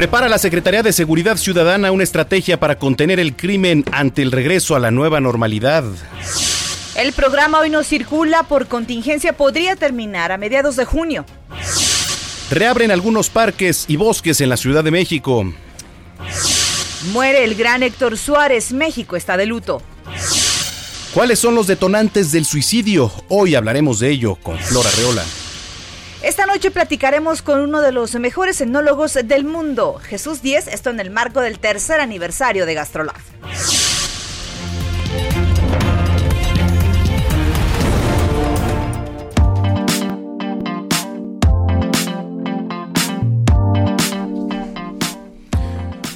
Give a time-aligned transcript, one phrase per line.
[0.00, 4.74] Prepara la Secretaría de Seguridad Ciudadana una estrategia para contener el crimen ante el regreso
[4.74, 5.84] a la nueva normalidad.
[6.94, 11.26] El programa hoy no circula por contingencia podría terminar a mediados de junio.
[12.50, 15.44] Reabren algunos parques y bosques en la Ciudad de México.
[17.12, 19.82] Muere el gran Héctor Suárez, México está de luto.
[21.12, 23.12] ¿Cuáles son los detonantes del suicidio?
[23.28, 25.24] Hoy hablaremos de ello con Flora Reola.
[26.22, 31.00] Esta noche platicaremos con uno de los mejores etnólogos del mundo, Jesús Díez, esto en
[31.00, 33.16] el marco del tercer aniversario de Gastrolab.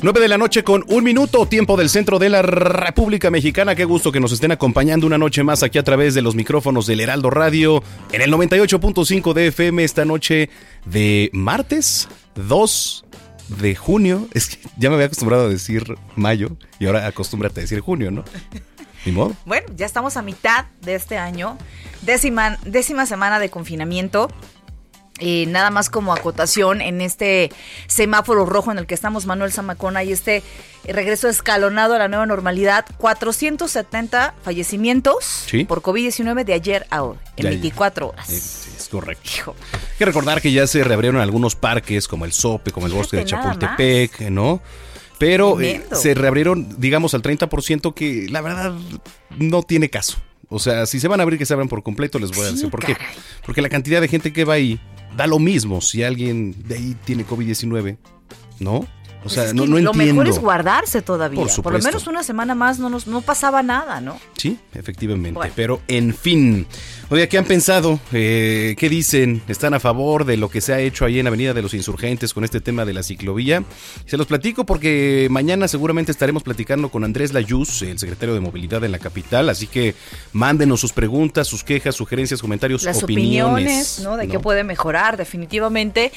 [0.05, 3.75] 9 de la noche con un minuto, tiempo del centro de la República Mexicana.
[3.75, 6.87] Qué gusto que nos estén acompañando una noche más aquí a través de los micrófonos
[6.87, 10.51] del Heraldo Radio en el 98.5 de FM esta noche
[10.85, 13.05] de martes 2
[13.61, 14.29] de junio.
[14.35, 18.11] Es que ya me había acostumbrado a decir mayo y ahora acostúmbrate a decir junio,
[18.11, 18.25] ¿no?
[19.07, 19.35] Ni modo.
[19.47, 21.57] Bueno, ya estamos a mitad de este año,
[22.03, 24.29] décima, décima semana de confinamiento.
[25.21, 27.53] Eh, nada más como acotación en este
[27.87, 30.43] semáforo rojo en el que estamos Manuel Zamacona y este
[30.89, 37.47] regreso escalonado a la nueva normalidad, 470 fallecimientos por COVID-19 de ayer a hoy, en
[37.47, 38.29] 24 horas.
[38.29, 39.55] es correcto.
[39.73, 43.19] Hay que recordar que ya se reabrieron algunos parques como el Sope, como el Bosque
[43.19, 44.61] de Chapultepec, ¿no?
[45.19, 48.75] Pero eh, se reabrieron, digamos, al 30% que la verdad
[49.39, 50.19] no tiene caso.
[50.49, 52.51] O sea, si se van a abrir, que se abran por completo, les voy a
[52.51, 52.97] decir por qué.
[53.47, 54.81] Porque la cantidad de gente que va ahí
[55.17, 57.97] da lo mismo si alguien de ahí tiene COVID-19,
[58.61, 58.87] ¿no?
[59.25, 59.93] O sea, pues no, no, entiendo.
[59.93, 61.41] Lo mejor es guardarse todavía.
[61.41, 64.19] Por, Por, lo menos una semana más no, nos, no pasaba nada, ¿no?
[64.37, 65.41] Sí, efectivamente.
[65.57, 66.67] Pero, en fin.
[67.11, 68.01] Oye, ¿qué han pensado?
[68.13, 69.43] Eh, ¿Qué dicen?
[69.49, 72.35] ¿Están a favor de lo que se ha hecho ahí en Avenida de los Insurgentes
[72.35, 73.65] con este tema de la ciclovía?
[74.07, 78.85] Se los platico porque mañana seguramente estaremos platicando con Andrés Layuz, el secretario de Movilidad
[78.85, 79.49] en la capital.
[79.49, 79.95] Así que
[80.33, 84.01] mándenos sus preguntas, sus quejas, sugerencias, comentarios, Las opiniones.
[84.03, 84.17] ¿no?
[84.17, 86.13] De qué puede mejorar, definitivamente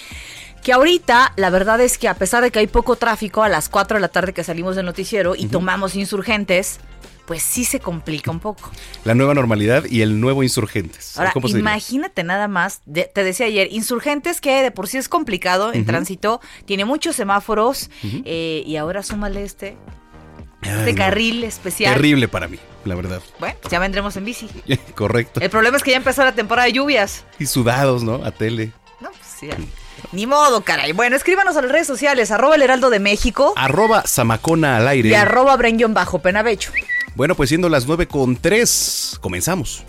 [0.63, 3.69] que ahorita la verdad es que a pesar de que hay poco tráfico a las
[3.69, 6.79] 4 de la tarde que salimos del noticiero y tomamos insurgentes,
[7.27, 8.71] pues sí se complica un poco.
[9.03, 11.19] La nueva normalidad y el nuevo insurgentes.
[11.19, 15.85] Ahora, imagínate nada más, te decía ayer, insurgentes que de por sí es complicado en
[15.85, 17.89] tránsito, tiene muchos semáforos
[18.23, 19.77] eh, y ahora súmale este.
[20.61, 21.93] este carril especial.
[21.93, 23.21] Terrible para mí, la verdad.
[23.39, 24.47] Bueno, ya vendremos en bici.
[24.95, 25.41] Correcto.
[25.41, 27.25] El problema es que ya empezó la temporada de lluvias.
[27.39, 28.23] Y sudados, ¿no?
[28.23, 28.71] A tele.
[29.01, 29.49] No, pues sí.
[30.11, 30.93] Ni modo, caray.
[30.93, 33.53] Bueno, escríbanos a las redes sociales, arroba el heraldo de México.
[33.55, 35.09] Arroba Zamacona al aire.
[35.09, 36.71] Y arroba Brenguión bajo Penavecho.
[37.15, 39.83] Bueno, pues siendo las 9 con 3, comenzamos.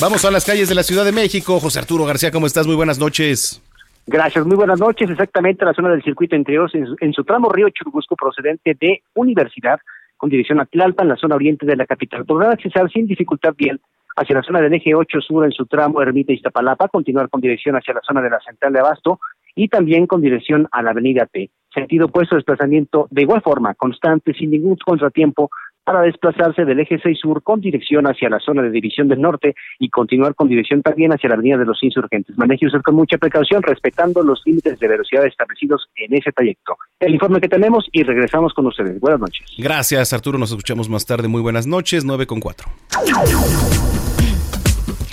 [0.00, 1.60] Vamos a las calles de la Ciudad de México.
[1.60, 2.66] José Arturo García, ¿cómo estás?
[2.66, 3.62] Muy buenas noches.
[4.06, 5.10] Gracias, muy buenas noches.
[5.10, 9.02] Exactamente la zona del circuito interior en su, en su tramo Río Churubusco procedente de
[9.14, 9.80] Universidad
[10.16, 12.24] con dirección a Tlalpa en la zona oriente de la capital.
[12.24, 13.80] Podrán accesar sin dificultad bien
[14.16, 17.76] hacia la zona del eje 8 sur en su tramo Ermita Iztapalapa, continuar con dirección
[17.76, 19.20] hacia la zona de la central de Abasto
[19.54, 21.50] y también con dirección a la avenida T.
[21.72, 25.50] Sentido puesto de desplazamiento de igual forma, constante, sin ningún contratiempo,
[25.86, 29.54] para desplazarse del eje 6 sur con dirección hacia la zona de División del Norte
[29.78, 32.36] y continuar con dirección también hacia la Avenida de los Insurgentes.
[32.36, 36.76] Maneje usted con mucha precaución, respetando los límites de velocidad establecidos en ese trayecto.
[36.98, 38.98] El informe que tenemos y regresamos con ustedes.
[38.98, 39.46] Buenas noches.
[39.58, 40.38] Gracias, Arturo.
[40.38, 41.28] Nos escuchamos más tarde.
[41.28, 42.66] Muy buenas noches, 9 con 4.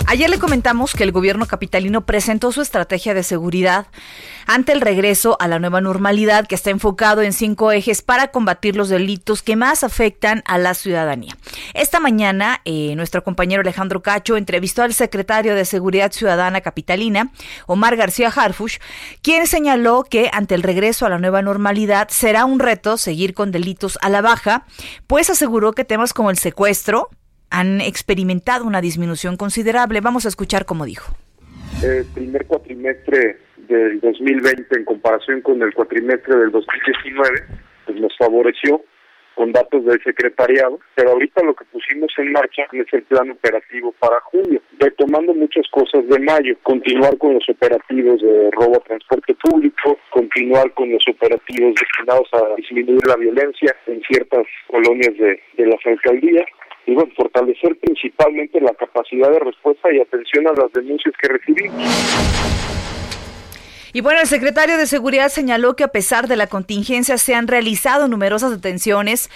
[0.06, 3.86] Ayer le comentamos que el gobierno capitalino presentó su estrategia de seguridad
[4.46, 8.76] ante el regreso a la nueva normalidad que está enfocado en cinco ejes para combatir
[8.76, 11.36] los delitos que más afectan a la ciudadanía.
[11.72, 17.32] Esta mañana, eh, nuestro compañero Alejandro Cacho entrevistó al secretario de Seguridad Ciudadana Capitalina,
[17.66, 18.76] Omar García Harfush,
[19.22, 23.52] quien señaló que ante el regreso a la nueva normalidad será un reto seguir con
[23.52, 24.66] delitos a la baja,
[25.06, 27.08] pues aseguró que temas como el secuestro,
[27.50, 30.00] han experimentado una disminución considerable.
[30.00, 31.14] Vamos a escuchar cómo dijo.
[31.82, 33.38] El primer cuatrimestre
[33.68, 37.44] del 2020 en comparación con el cuatrimestre del 2019,
[37.86, 38.82] pues nos favoreció
[39.34, 43.92] con datos del secretariado, pero ahorita lo que pusimos en marcha es el plan operativo
[43.98, 49.34] para junio, retomando muchas cosas de mayo, continuar con los operativos de robo a transporte
[49.34, 55.66] público, continuar con los operativos destinados a disminuir la violencia en ciertas colonias de, de
[55.66, 56.46] las alcaldías,
[56.86, 61.82] y bueno, fortalecer principalmente la capacidad de respuesta y atención a las denuncias que recibimos.
[63.92, 67.46] Y bueno, el secretario de Seguridad señaló que a pesar de la contingencia se han
[67.46, 69.30] realizado numerosas detenciones,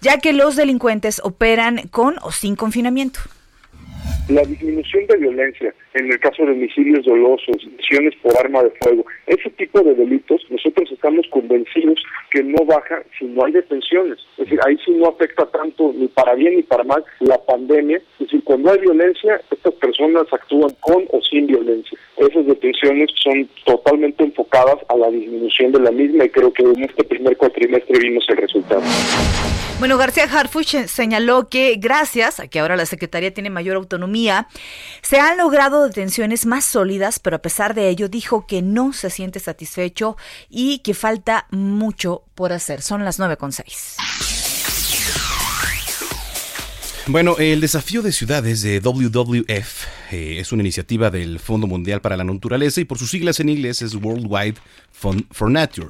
[0.00, 3.18] ya que los delincuentes operan con o sin confinamiento.
[4.28, 9.04] La disminución de violencia, en el caso de homicidios dolosos, lesiones por arma de fuego,
[9.26, 14.18] ese tipo de delitos, nosotros estamos convencidos que no baja si no hay detenciones.
[14.38, 17.98] Es decir, ahí sí no afecta tanto ni para bien ni para mal la pandemia.
[17.98, 21.98] Es decir, cuando hay violencia, estas personas actúan con o sin violencia.
[22.16, 26.82] Esas detenciones son totalmente enfocadas a la disminución de la misma y creo que en
[26.82, 28.82] este primer cuatrimestre vimos el resultado.
[29.80, 34.48] Bueno, García Harfuch señaló que gracias a que ahora la Secretaría tiene mayor autonomía,
[35.02, 39.10] se han logrado detenciones más sólidas, pero a pesar de ello dijo que no se
[39.10, 40.16] siente satisfecho
[40.48, 42.82] y que falta mucho por hacer.
[42.82, 43.96] Son las nueve con seis.
[47.06, 52.16] Bueno, el desafío de ciudades de WWF eh, es una iniciativa del Fondo Mundial para
[52.16, 54.54] la Naturaleza y por sus siglas en inglés es Worldwide
[54.92, 55.88] Fund for Nature.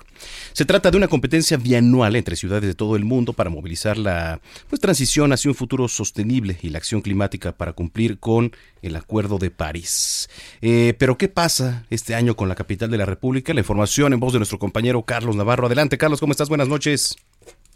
[0.55, 4.41] Se trata de una competencia bianual entre ciudades de todo el mundo para movilizar la
[4.71, 9.37] pues, transición hacia un futuro sostenible y la acción climática para cumplir con el Acuerdo
[9.37, 10.31] de París.
[10.63, 13.53] Eh, pero ¿qué pasa este año con la capital de la República?
[13.53, 15.67] La información en voz de nuestro compañero Carlos Navarro.
[15.67, 16.49] Adelante, Carlos, ¿cómo estás?
[16.49, 17.15] Buenas noches.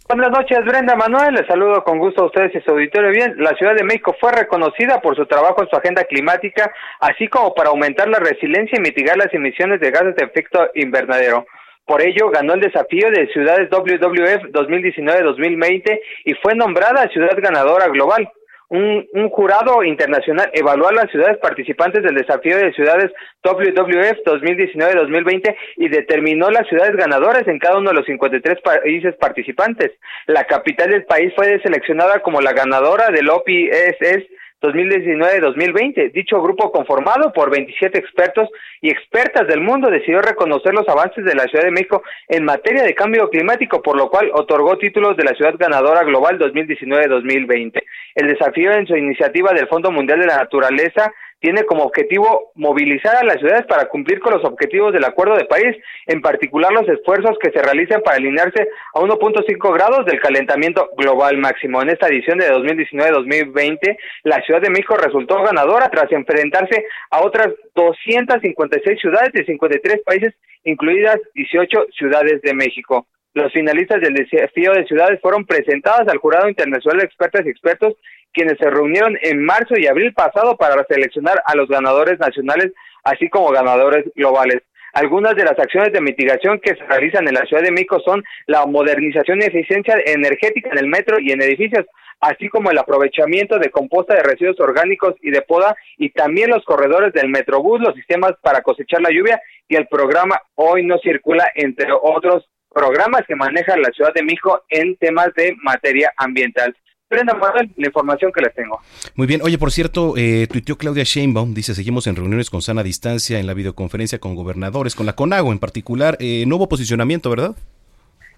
[0.08, 1.34] Buenas noches, Brenda Manuel.
[1.34, 3.10] Les saludo con gusto a ustedes y su auditorio.
[3.10, 7.28] Bien, la Ciudad de México fue reconocida por su trabajo en su agenda climática, así
[7.28, 11.44] como para aumentar la resiliencia y mitigar las emisiones de gases de efecto invernadero.
[11.84, 18.30] Por ello, ganó el desafío de ciudades WWF 2019-2020 y fue nombrada ciudad ganadora global
[18.70, 23.10] un, un, jurado internacional evaluó a las ciudades participantes del desafío de ciudades
[23.42, 29.92] WWF 2019-2020 y determinó las ciudades ganadoras en cada uno de los 53 países participantes.
[30.26, 36.12] La capital del país fue seleccionada como la ganadora del OPSS 2019-2020.
[36.12, 38.48] Dicho grupo conformado por 27 expertos
[38.80, 42.82] y expertas del mundo decidió reconocer los avances de la Ciudad de México en materia
[42.82, 47.82] de cambio climático, por lo cual otorgó títulos de la Ciudad Ganadora Global 2019-2020.
[48.14, 53.16] El desafío en su iniciativa del Fondo Mundial de la Naturaleza tiene como objetivo movilizar
[53.16, 55.76] a las ciudades para cumplir con los objetivos del Acuerdo de París,
[56.06, 61.38] en particular los esfuerzos que se realizan para alinearse a 1.5 grados del calentamiento global
[61.38, 61.80] máximo.
[61.80, 67.48] En esta edición de 2019-2020, la Ciudad de México resultó ganadora tras enfrentarse a otras
[67.74, 70.34] 256 ciudades de 53 países,
[70.64, 73.06] incluidas 18 ciudades de México.
[73.38, 77.94] Los finalistas del desafío de ciudades fueron presentadas al Jurado Internacional de Expertas y Expertos
[78.32, 82.72] quienes se reunieron en marzo y abril pasado para seleccionar a los ganadores nacionales,
[83.04, 84.62] así como ganadores globales.
[84.92, 88.24] Algunas de las acciones de mitigación que se realizan en la Ciudad de México son
[88.48, 91.86] la modernización y eficiencia energética en el metro y en edificios,
[92.18, 96.64] así como el aprovechamiento de composta de residuos orgánicos y de poda, y también los
[96.64, 101.48] corredores del Metrobús, los sistemas para cosechar la lluvia y el programa Hoy no circula,
[101.54, 106.76] entre otros programas que maneja la Ciudad de México en temas de materia ambiental.
[107.10, 108.80] Brenda Manuel, la información que les tengo.
[109.14, 109.40] Muy bien.
[109.42, 113.46] Oye, por cierto, eh, tuiteó Claudia Sheinbaum, dice, seguimos en reuniones con sana distancia en
[113.46, 116.18] la videoconferencia con gobernadores, con la CONAGO en particular.
[116.20, 117.56] Eh, no hubo posicionamiento, ¿verdad?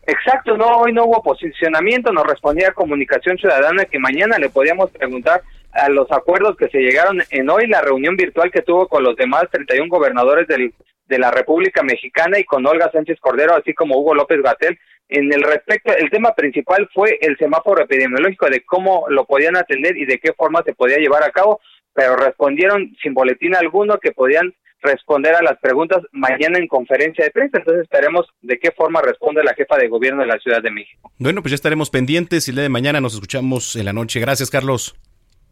[0.06, 5.42] Exacto, no, hoy no hubo posicionamiento, nos respondía Comunicación Ciudadana que mañana le podíamos preguntar
[5.72, 9.16] a los acuerdos que se llegaron en hoy la reunión virtual que tuvo con los
[9.16, 10.72] demás 31 gobernadores del,
[11.06, 14.78] de la República Mexicana y con Olga Sánchez Cordero, así como Hugo López Gatel,
[15.10, 19.96] en el respecto, el tema principal fue el semáforo epidemiológico de cómo lo podían atender
[19.96, 21.60] y de qué forma se podía llevar a cabo,
[21.92, 27.32] pero respondieron sin boletín alguno que podían responder a las preguntas mañana en conferencia de
[27.32, 27.58] prensa.
[27.58, 31.10] Entonces esperemos de qué forma responde la jefa de gobierno de la Ciudad de México.
[31.18, 34.20] Bueno, pues ya estaremos pendientes y el día de mañana nos escuchamos en la noche.
[34.20, 34.94] Gracias, Carlos.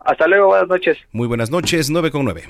[0.00, 0.98] Hasta luego, buenas noches.
[1.12, 2.44] Muy buenas noches, 9 con 9.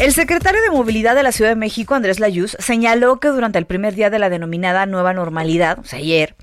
[0.00, 3.64] El secretario de Movilidad de la Ciudad de México, Andrés Layuz, señaló que durante el
[3.64, 6.34] primer día de la denominada nueva normalidad, o sea, ayer,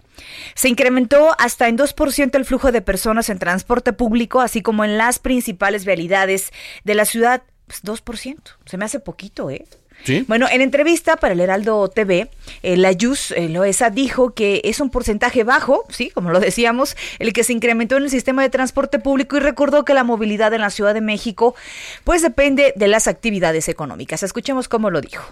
[0.56, 4.98] se incrementó hasta en 2% el flujo de personas en transporte público, así como en
[4.98, 6.51] las principales vialidades
[6.84, 7.44] de la ciudad.
[7.68, 8.38] Pues 2%.
[8.65, 9.65] Se me hace poquito, ¿eh?
[10.27, 12.29] Bueno, en entrevista para el Heraldo TV,
[12.63, 16.96] eh, la Yus eh, Loesa dijo que es un porcentaje bajo, sí, como lo decíamos,
[17.20, 20.53] el que se incrementó en el sistema de transporte público y recordó que la movilidad
[20.53, 21.55] en la Ciudad de México
[22.03, 24.24] pues depende de las actividades económicas.
[24.24, 25.24] Escuchemos cómo lo dijo.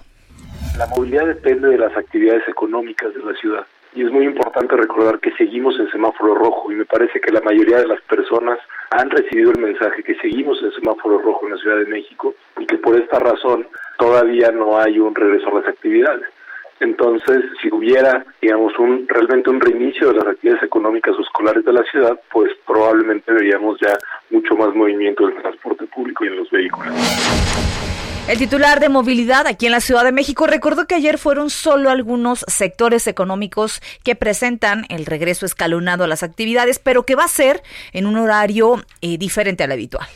[0.77, 5.19] La movilidad depende de las actividades económicas de la ciudad y es muy importante recordar
[5.19, 8.59] que seguimos en semáforo rojo y me parece que la mayoría de las personas
[8.91, 12.65] han recibido el mensaje que seguimos en semáforo rojo en la Ciudad de México y
[12.65, 13.67] que por esta razón
[13.97, 16.27] todavía no hay un regreso a las actividades.
[16.79, 21.73] Entonces, si hubiera, digamos, un realmente un reinicio de las actividades económicas o escolares de
[21.73, 23.93] la ciudad, pues probablemente veríamos ya
[24.29, 26.93] mucho más movimiento del transporte público y en los vehículos.
[28.27, 31.89] El titular de movilidad aquí en la Ciudad de México recordó que ayer fueron solo
[31.89, 37.29] algunos sectores económicos que presentan el regreso escalonado a las actividades, pero que va a
[37.29, 40.07] ser en un horario eh, diferente al habitual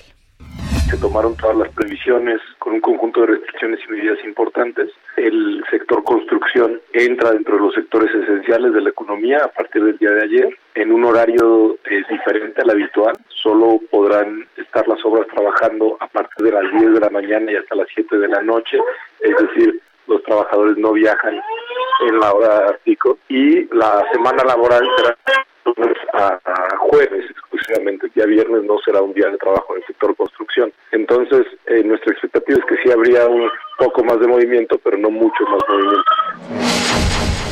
[0.98, 4.90] tomaron todas las previsiones con un conjunto de restricciones y medidas importantes.
[5.18, 9.98] El sector construcción entra dentro de los sectores esenciales de la economía a partir del
[9.98, 13.16] día de ayer en un horario eh, diferente al habitual.
[13.30, 17.56] Solo podrán estar las obras trabajando a partir de las 10 de la mañana y
[17.56, 18.78] hasta las 7 de la noche,
[19.22, 21.40] es decir, los trabajadores no viajan
[22.08, 25.18] en la hora pico y la semana laboral será
[26.14, 27.26] a, jueves
[27.64, 28.08] exclusivamente.
[28.16, 30.72] Día viernes no será un día de trabajo en el sector construcción.
[30.92, 35.10] Entonces, eh, nuestra expectativa es que sí habría un poco más de movimiento, pero no
[35.10, 36.12] mucho más movimiento.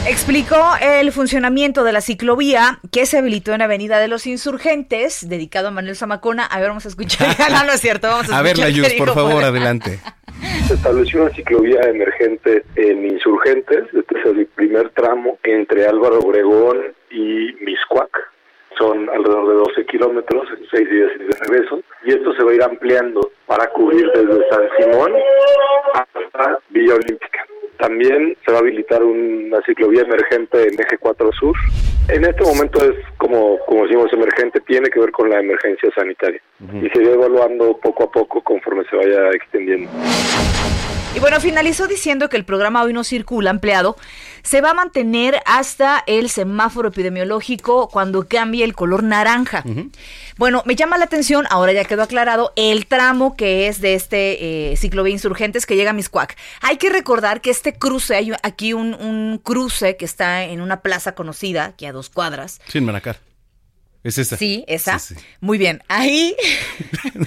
[0.07, 5.67] Explicó el funcionamiento de la ciclovía que se habilitó en Avenida de los Insurgentes, dedicado
[5.67, 6.45] a Manuel Zamacona.
[6.45, 7.27] A ver, vamos a escuchar.
[7.51, 8.07] no, no es cierto.
[8.07, 9.99] Vamos a, a ver, Layuz, por favor, adelante.
[10.67, 16.95] Se estableció una ciclovía emergente en Insurgentes, este es el primer tramo entre Álvaro Obregón
[17.11, 18.31] y Miscuac.
[18.77, 21.81] Son alrededor de 12 kilómetros en 6 días de regreso.
[22.05, 25.13] Y esto se va a ir ampliando para cubrir desde San Simón
[25.93, 27.45] hasta Villa Olímpica.
[27.77, 31.55] También se va a habilitar una ciclovía emergente en Eje 4 Sur.
[32.09, 36.41] En este momento es como, como decimos, emergente, tiene que ver con la emergencia sanitaria.
[36.81, 39.89] Y se va evaluando poco a poco conforme se vaya extendiendo.
[41.13, 43.97] Y bueno, finalizó diciendo que el programa Hoy no circula empleado
[44.43, 49.63] se va a mantener hasta el semáforo epidemiológico cuando cambie el color naranja.
[50.37, 54.71] Bueno, me llama la atención, ahora ya quedó aclarado, el tramo que es de este
[54.71, 56.37] eh, ciclo de insurgentes que llega a Miscuac.
[56.61, 61.13] Hay que recordar que este cruce, hay aquí un, cruce que está en una plaza
[61.13, 62.61] conocida, aquí a dos cuadras.
[62.67, 63.30] Sin Manacar.
[64.03, 64.37] Es esa.
[64.37, 64.99] Sí, esa.
[65.41, 65.83] Muy bien.
[65.87, 66.35] Ahí.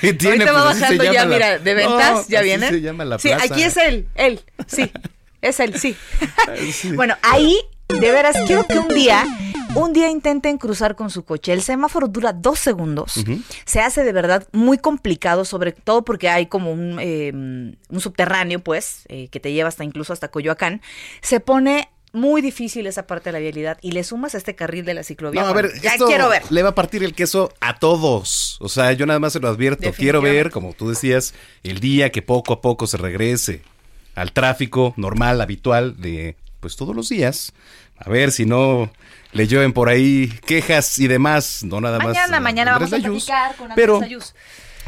[0.00, 2.70] Tiene, Ahorita va pues, bajando ya, mira, de ventas, ya viene.
[3.18, 4.40] Sí, aquí es él, él.
[4.66, 4.90] Sí.
[5.40, 5.94] Es él, sí.
[6.94, 7.54] bueno, ahí,
[7.88, 9.26] de veras, quiero que un día
[9.74, 11.52] un día intenten cruzar con su coche.
[11.52, 13.24] El semáforo dura dos segundos.
[13.64, 18.60] Se hace de verdad muy complicado, sobre todo porque hay como un, em, un subterráneo,
[18.60, 20.80] pues, eh, que te lleva hasta incluso hasta Coyoacán.
[21.20, 24.84] Se pone muy difícil esa parte de la vialidad y le sumas a este carril
[24.84, 25.42] de la ciclovía.
[25.42, 26.42] No, a ver, ya quiero ver.
[26.50, 28.56] Le va a partir el queso a todos.
[28.60, 29.92] O sea, yo nada más se lo advierto.
[29.92, 33.62] Quiero ver, como tú decías, el día que poco a poco se regrese
[34.14, 37.52] al tráfico normal, habitual de pues todos los días.
[37.98, 38.90] A ver si no
[39.32, 42.08] le llueven por ahí quejas y demás, no nada más.
[42.08, 44.00] Mañana, mañana vamos a platicar con Pero,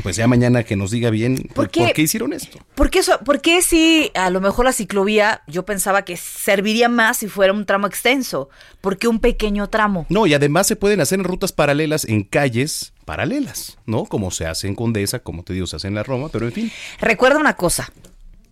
[0.02, 2.58] pues ya mañana que nos diga bien ¿Por qué, hicieron esto.
[2.74, 6.88] ¿Por qué, eso, ¿Por qué si a lo mejor la ciclovía yo pensaba que serviría
[6.88, 8.48] más si fuera un tramo extenso?
[8.80, 10.06] ¿Por qué un pequeño tramo?
[10.08, 14.04] No, y además se pueden hacer en rutas paralelas en calles paralelas, ¿no?
[14.04, 16.52] Como se hace en Condesa, como te digo, se hace en la Roma, pero en
[16.52, 16.72] fin.
[17.00, 17.92] Recuerda una cosa,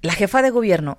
[0.00, 0.98] la jefa de gobierno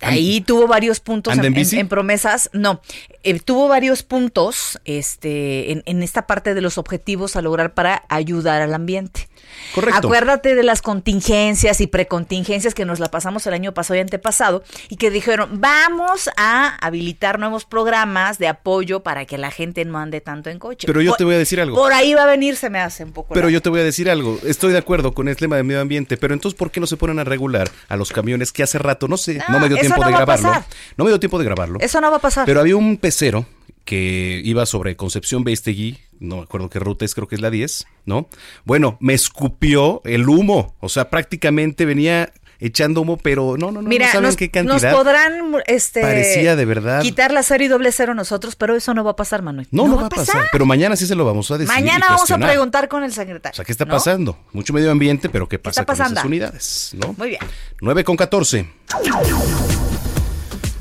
[0.00, 2.50] Ahí tuvo varios puntos en, promesas.
[2.52, 2.80] No,
[3.24, 8.04] eh, tuvo varios puntos este, en, en, esta parte de los objetivos a lograr para
[8.08, 9.28] ayudar al ambiente.
[9.74, 10.06] Correcto.
[10.06, 14.62] Acuérdate de las contingencias y precontingencias que nos la pasamos el año pasado y antepasado
[14.88, 19.98] y que dijeron, vamos a habilitar nuevos programas de apoyo para que la gente no
[19.98, 20.86] ande tanto en coche.
[20.86, 21.76] Pero yo te voy a decir algo.
[21.76, 23.34] Por ahí va a venir, se me hace un poco.
[23.34, 24.38] Pero yo te voy a decir algo.
[24.44, 26.96] Estoy de acuerdo con el tema del medio ambiente, pero entonces, ¿por qué no se
[26.96, 30.04] ponen a regular a los camiones que hace rato, no sé, no, me dio tiempo
[30.04, 30.64] de grabarlo?
[30.96, 31.78] No me dio tiempo de grabarlo.
[31.80, 32.46] Eso no va a pasar.
[32.46, 33.46] Pero había un pecero
[33.84, 37.50] que iba sobre Concepción Beistegui, no me acuerdo qué ruta es, creo que es la
[37.50, 38.28] 10, ¿no?
[38.64, 43.88] Bueno, me escupió el humo, o sea, prácticamente venía echando humo, pero no, no, no,
[43.88, 44.90] Mira, no saben nos, qué cantidad.
[44.90, 47.02] nos podrán este, Parecía de verdad.
[47.02, 49.68] quitar la cero y doble cero nosotros, pero eso no va a pasar, Manuel.
[49.70, 50.46] No, no, va a pasar.
[50.50, 51.72] Pero mañana sí se lo vamos a decir.
[51.72, 53.52] Mañana y vamos a preguntar con el secretario.
[53.52, 53.92] O sea, ¿qué está ¿no?
[53.92, 54.38] pasando?
[54.52, 56.90] Mucho medio ambiente, pero ¿qué pasa está con esas unidades?
[56.94, 57.14] ¿no?
[57.16, 57.40] Muy bien.
[57.80, 58.66] 9 con 14.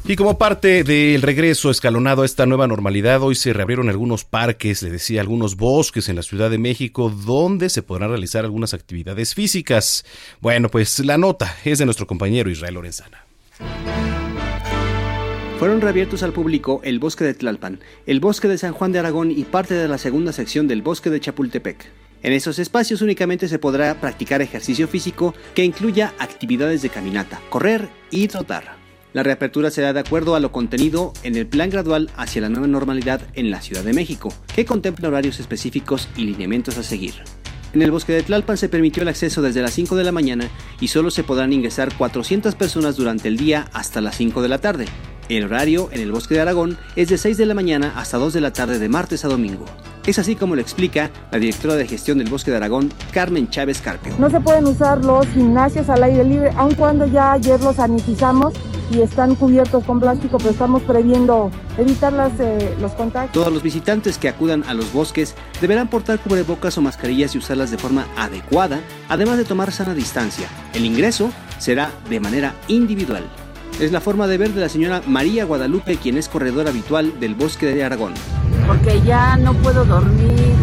[0.09, 4.81] Y como parte del regreso escalonado a esta nueva normalidad, hoy se reabrieron algunos parques,
[4.81, 9.35] le decía, algunos bosques en la Ciudad de México, donde se podrán realizar algunas actividades
[9.35, 10.05] físicas.
[10.39, 13.25] Bueno, pues la nota es de nuestro compañero Israel Lorenzana.
[15.59, 19.31] Fueron reabiertos al público el bosque de Tlalpan, el bosque de San Juan de Aragón
[19.31, 21.85] y parte de la segunda sección del bosque de Chapultepec.
[22.23, 27.89] En esos espacios únicamente se podrá practicar ejercicio físico que incluya actividades de caminata, correr
[28.09, 28.76] y trotar.
[29.13, 32.67] La reapertura será de acuerdo a lo contenido en el plan gradual hacia la nueva
[32.67, 37.13] normalidad en la Ciudad de México, que contempla horarios específicos y lineamientos a seguir.
[37.73, 40.49] En el bosque de Tlalpan se permitió el acceso desde las 5 de la mañana
[40.79, 44.59] y solo se podrán ingresar 400 personas durante el día hasta las 5 de la
[44.59, 44.85] tarde.
[45.29, 48.31] El horario en el bosque de Aragón es de 6 de la mañana hasta 2
[48.31, 49.65] de la tarde de martes a domingo.
[50.05, 53.81] Es así como lo explica la directora de gestión del bosque de Aragón, Carmen Chávez
[53.81, 54.13] Carpio.
[54.19, 58.53] No se pueden usar los gimnasios al aire libre, aun cuando ya ayer los sanitizamos
[58.89, 63.33] y están cubiertos con plástico, pero estamos previendo evitar las, eh, los contagios.
[63.33, 67.69] Todos los visitantes que acudan a los bosques deberán portar cubrebocas o mascarillas y usarlas
[67.69, 68.79] de forma adecuada,
[69.09, 70.47] además de tomar sana distancia.
[70.73, 73.25] El ingreso será de manera individual.
[73.79, 77.35] Es la forma de ver de la señora María Guadalupe, quien es corredora habitual del
[77.35, 78.15] bosque de Aragón.
[78.65, 80.55] Porque ya no puedo dormir,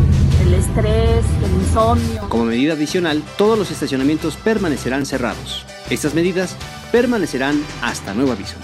[0.42, 2.28] el estrés, el insomnio.
[2.28, 5.64] Como medida adicional, todos los estacionamientos permanecerán cerrados.
[5.90, 6.56] Estas medidas
[6.90, 8.56] permanecerán hasta nuevo aviso.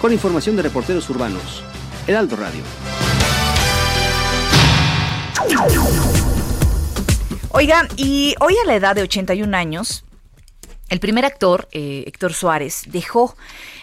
[0.00, 1.62] Con información de reporteros urbanos,
[2.06, 2.62] Heraldo Radio.
[7.50, 10.06] Oigan, y hoy a la edad de 81 años,
[10.90, 13.36] el primer actor, eh, Héctor Suárez, dejó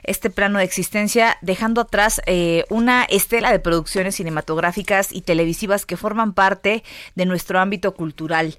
[0.04, 5.98] este plano de existencia, dejando atrás eh, una estela de producciones cinematográficas y televisivas que
[5.98, 6.84] forman parte
[7.16, 8.56] de nuestro ámbito cultural.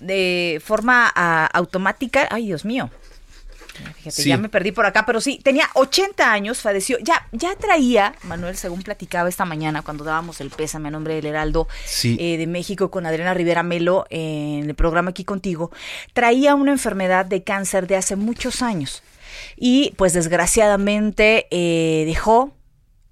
[0.00, 2.90] De forma ah, automática, ay Dios mío,
[3.72, 4.28] Fíjate, Sí.
[4.28, 6.98] ya me perdí por acá, pero sí, tenía 80 años, falleció.
[7.02, 11.26] Ya, ya traía, Manuel, según platicaba esta mañana cuando dábamos el pésame a nombre del
[11.26, 12.16] Heraldo Sí.
[12.20, 15.70] eh, de México con Adriana Rivera Melo eh, en el programa aquí contigo,
[16.12, 19.02] traía una enfermedad de cáncer de hace muchos años.
[19.56, 22.52] Y pues desgraciadamente eh, dejó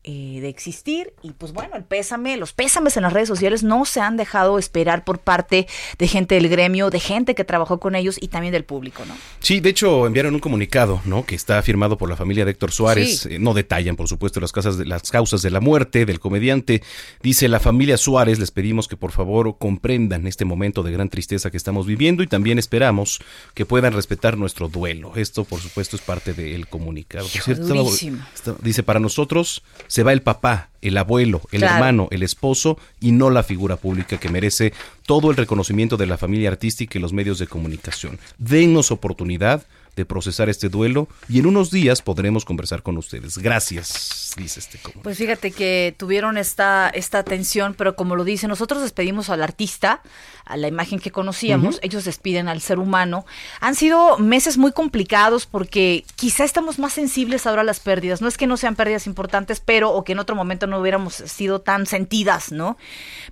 [0.02, 3.84] eh, de existir y pues bueno, el pésame, los pésames en las redes sociales no
[3.84, 5.66] se han dejado esperar por parte
[5.98, 9.14] de gente del gremio, de gente que trabajó con ellos y también del público, ¿no?
[9.40, 11.26] Sí, de hecho enviaron un comunicado, ¿no?
[11.26, 13.20] Que está firmado por la familia de Héctor Suárez.
[13.20, 13.34] Sí.
[13.34, 16.82] Eh, no detallan, por supuesto, las, casas de, las causas de la muerte del comediante.
[17.22, 21.50] Dice la familia Suárez, les pedimos que por favor comprendan este momento de gran tristeza
[21.50, 23.20] que estamos viviendo y también esperamos
[23.52, 25.12] que puedan respetar nuestro duelo.
[25.16, 27.28] Esto, por supuesto, es parte del comunicado.
[27.28, 27.90] Por cierto,
[28.34, 31.74] está- dice, para nosotros se va el papá, el abuelo, el Claro.
[31.76, 34.72] hermano, el esposo y no la figura pública que merece
[35.06, 38.18] todo el reconocimiento de la familia artística y los medios de comunicación.
[38.38, 39.62] Denos oportunidad
[40.00, 43.36] de procesar este duelo y en unos días podremos conversar con ustedes.
[43.38, 45.02] Gracias, dice este comunicado.
[45.02, 50.02] Pues fíjate que tuvieron esta, esta atención, pero como lo dice, nosotros despedimos al artista,
[50.46, 53.24] a la imagen que conocíamos, ellos despiden al ser humano.
[53.60, 58.20] Han sido meses muy complicados porque quizá estamos más sensibles ahora a las pérdidas.
[58.20, 61.14] No es que no sean pérdidas importantes, pero o que en otro momento no hubiéramos
[61.14, 62.78] sido tan sentidas, ¿no?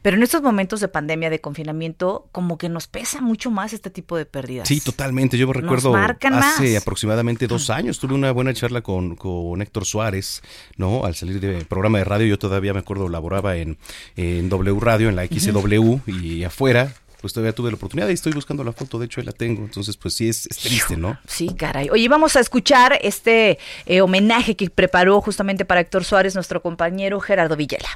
[0.02, 3.90] Pero en estos momentos de pandemia, de confinamiento, como que nos pesa mucho más este
[3.90, 4.68] tipo de pérdidas.
[4.68, 5.38] Sí, totalmente.
[5.38, 6.76] Yo recuerdo marcan hace más.
[6.76, 10.42] aproximadamente dos años tuve una buena charla con, con Héctor Suárez,
[10.76, 11.04] ¿no?
[11.04, 13.78] Al salir del programa de radio, yo todavía me acuerdo, laboraba en,
[14.16, 16.94] en W Radio, en la XW y afuera.
[17.20, 19.64] Pues todavía tuve la oportunidad y estoy buscando la foto, de hecho ahí la tengo.
[19.64, 21.18] Entonces, pues sí, es, es triste, ¿no?
[21.26, 21.90] Sí, caray.
[21.90, 27.18] Oye, vamos a escuchar este eh, homenaje que preparó justamente para Héctor Suárez nuestro compañero
[27.18, 27.88] Gerardo Villela.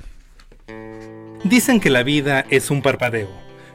[1.45, 3.29] Dicen que la vida es un parpadeo,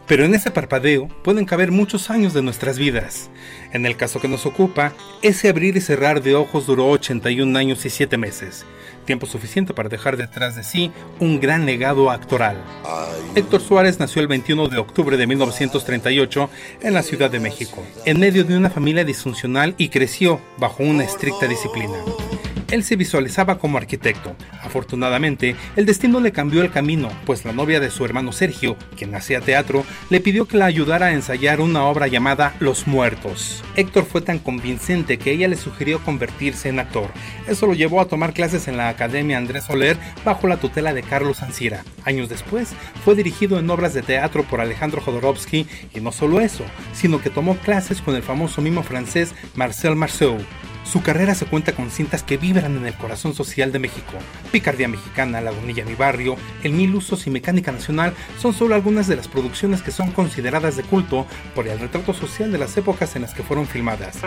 [0.06, 3.30] pero en ese parpadeo pueden caber muchos años de nuestras vidas.
[3.74, 7.86] En el caso que nos ocupa, ese abrir y cerrar de ojos duró 81 años
[7.86, 8.66] y 7 meses,
[9.06, 12.58] tiempo suficiente para dejar detrás de sí un gran legado actoral.
[13.36, 16.50] Héctor Suárez nació el 21 de octubre de 1938
[16.82, 21.04] en la Ciudad de México, en medio de una familia disfuncional y creció bajo una
[21.04, 21.98] estricta disciplina.
[22.72, 24.36] Él se visualizaba como arquitecto.
[24.62, 29.16] Afortunadamente, el destino le cambió el camino, pues la novia de su hermano Sergio, quien
[29.16, 33.64] hacía teatro, le pidió que la ayudara a ensayar una obra llamada Los Muertos.
[33.76, 37.10] Héctor fue tan convincente que ella le sugirió convertirse en actor.
[37.48, 41.04] Eso lo llevó a tomar clases en la Academia Andrés Soler bajo la tutela de
[41.04, 41.84] Carlos Ancira.
[42.04, 42.70] Años después,
[43.06, 47.30] fue dirigido en obras de teatro por Alejandro Jodorowsky y no solo eso, sino que
[47.30, 50.38] tomó clases con el famoso mimo francés Marcel Marceau.
[50.92, 54.14] Su carrera se cuenta con cintas que vibran en el corazón social de México.
[54.54, 59.18] Picardía Mexicana, Lagunilla Mi Barrio, El Mil Usos y Mecánica Nacional son solo algunas de
[59.18, 63.24] las producciones que son consideradas de culto por el retrato social de las épocas en
[63.24, 64.20] las que fueron filmadas.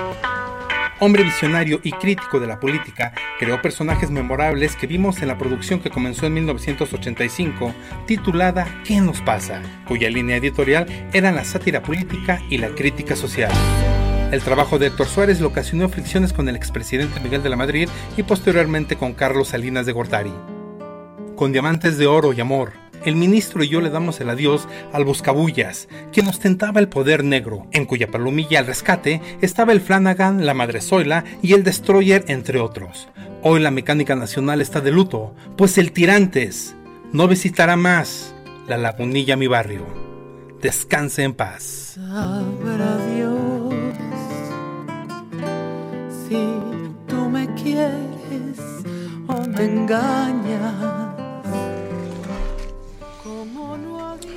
[0.98, 5.80] Hombre visionario y crítico de la política, creó personajes memorables que vimos en la producción
[5.80, 7.74] que comenzó en 1985,
[8.06, 13.50] titulada ¿Qué nos pasa?, cuya línea editorial era la sátira política y la crítica social.
[14.30, 17.88] El trabajo de Héctor Suárez le ocasionó fricciones con el expresidente Miguel de la Madrid
[18.16, 20.32] y posteriormente con Carlos Salinas de Gortari.
[21.34, 22.72] Con diamantes de oro y amor,
[23.04, 27.66] el ministro y yo le damos el adiós al Buscabullas, quien ostentaba el poder negro,
[27.72, 32.60] en cuya palomilla al rescate estaba el Flanagan, la Madre Zoila y el Destroyer, entre
[32.60, 33.08] otros.
[33.42, 36.76] Hoy la mecánica nacional está de luto, pues el Tirantes
[37.12, 38.32] no visitará más
[38.68, 39.86] la lagunilla mi barrio.
[40.60, 41.98] Descanse en paz.
[46.30, 46.36] Si
[47.08, 48.58] tú me quieres
[49.26, 51.10] o me engañas.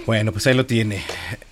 [0.06, 1.01] Bueno, pues ahí lo tiene.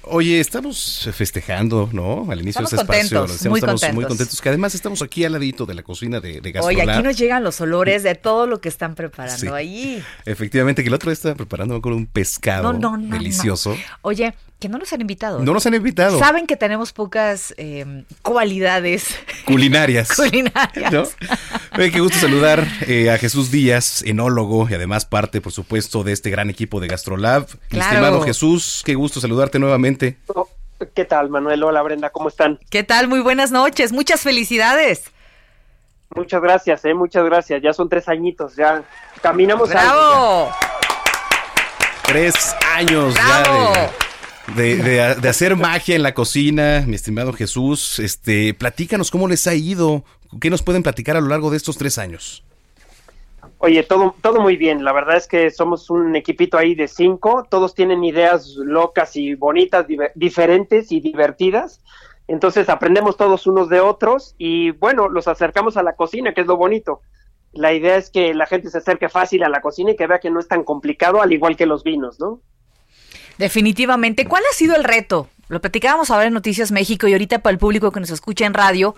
[0.01, 2.29] Oye, estamos festejando, ¿no?
[2.29, 3.49] Al inicio estamos de este espacio.
[3.49, 3.93] muy estamos contentos.
[3.93, 4.41] muy contentos.
[4.41, 7.43] Que además estamos aquí al ladito de la cocina de, de Oye, aquí nos llegan
[7.43, 10.03] los olores de todo lo que están preparando ahí.
[10.25, 12.73] Efectivamente, que el otro día estaba preparando con un pescado
[13.09, 13.77] delicioso.
[14.01, 15.39] Oye, que no nos han invitado.
[15.39, 16.19] No nos han invitado.
[16.19, 19.07] Saben que tenemos pocas eh, cualidades
[19.43, 20.11] culinarias.
[20.15, 20.93] culinarias.
[20.93, 21.03] ¿No?
[21.75, 26.29] qué gusto saludar eh, a Jesús Díaz, enólogo y además parte, por supuesto, de este
[26.29, 27.47] gran equipo de Gastrolab.
[27.69, 27.89] Claro.
[27.89, 30.19] Estimado Jesús, qué gusto saludarte nuevamente.
[30.27, 30.47] Oh,
[30.93, 31.63] ¿Qué tal, Manuel?
[31.63, 32.59] Hola, Brenda, ¿cómo están?
[32.69, 33.07] ¿Qué tal?
[33.07, 33.91] Muy buenas noches.
[33.91, 35.11] Muchas felicidades.
[36.13, 37.63] Muchas gracias, eh, muchas gracias.
[37.63, 38.83] Ya son tres añitos, ya
[39.23, 39.69] caminamos.
[39.69, 40.51] ¡Bravo!
[42.05, 43.73] Tres años ¡Bravo!
[43.73, 44.10] ya de,
[44.55, 44.75] de,
[45.21, 47.99] de, hacer magia en la cocina, mi estimado Jesús.
[47.99, 50.03] Este, platícanos cómo les ha ido,
[50.39, 52.43] qué nos pueden platicar a lo largo de estos tres años.
[53.57, 54.83] Oye, todo, todo muy bien.
[54.83, 57.45] La verdad es que somos un equipito ahí de cinco.
[57.49, 59.85] Todos tienen ideas locas y bonitas,
[60.15, 61.81] diferentes y divertidas.
[62.27, 66.47] Entonces aprendemos todos unos de otros y bueno, los acercamos a la cocina, que es
[66.47, 67.01] lo bonito.
[67.51, 70.19] La idea es que la gente se acerque fácil a la cocina y que vea
[70.19, 72.41] que no es tan complicado, al igual que los vinos, ¿no?
[73.41, 74.25] Definitivamente.
[74.25, 75.27] ¿Cuál ha sido el reto?
[75.47, 78.53] Lo platicábamos ahora en Noticias México y ahorita para el público que nos escucha en
[78.53, 78.93] radio.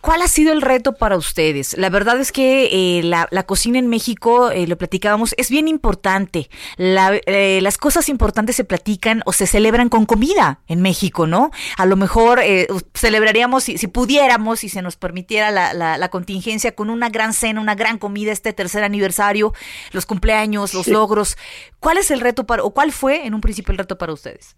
[0.00, 1.76] ¿Cuál ha sido el reto para ustedes?
[1.76, 5.66] La verdad es que eh, la, la, cocina en México, eh, lo platicábamos, es bien
[5.66, 6.48] importante.
[6.76, 11.50] La, eh, las cosas importantes se platican o se celebran con comida en México, ¿no?
[11.76, 16.08] A lo mejor eh, celebraríamos, si, si, pudiéramos, si se nos permitiera la, la, la,
[16.10, 19.52] contingencia, con una gran cena, una gran comida, este tercer aniversario,
[19.90, 20.92] los cumpleaños, los sí.
[20.92, 21.36] logros.
[21.80, 24.54] ¿Cuál es el reto para, o cuál fue en un principio el reto para ustedes?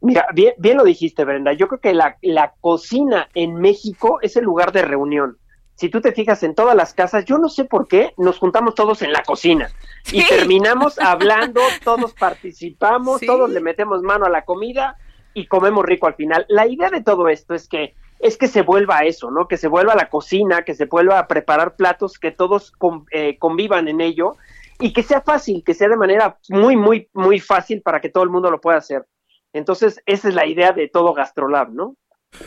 [0.00, 1.52] Mira, bien, bien lo dijiste, Brenda.
[1.52, 5.38] Yo creo que la, la cocina en México es el lugar de reunión.
[5.74, 8.74] Si tú te fijas en todas las casas, yo no sé por qué nos juntamos
[8.74, 9.70] todos en la cocina
[10.02, 10.18] sí.
[10.18, 13.26] y terminamos hablando, todos participamos, sí.
[13.26, 14.96] todos le metemos mano a la comida
[15.34, 16.44] y comemos rico al final.
[16.48, 19.46] La idea de todo esto es que es que se vuelva a eso, ¿no?
[19.46, 23.06] Que se vuelva a la cocina, que se vuelva a preparar platos, que todos con,
[23.12, 24.36] eh, convivan en ello
[24.80, 28.24] y que sea fácil, que sea de manera muy, muy, muy fácil para que todo
[28.24, 29.06] el mundo lo pueda hacer.
[29.52, 31.96] Entonces, esa es la idea de todo Gastrolab, ¿no?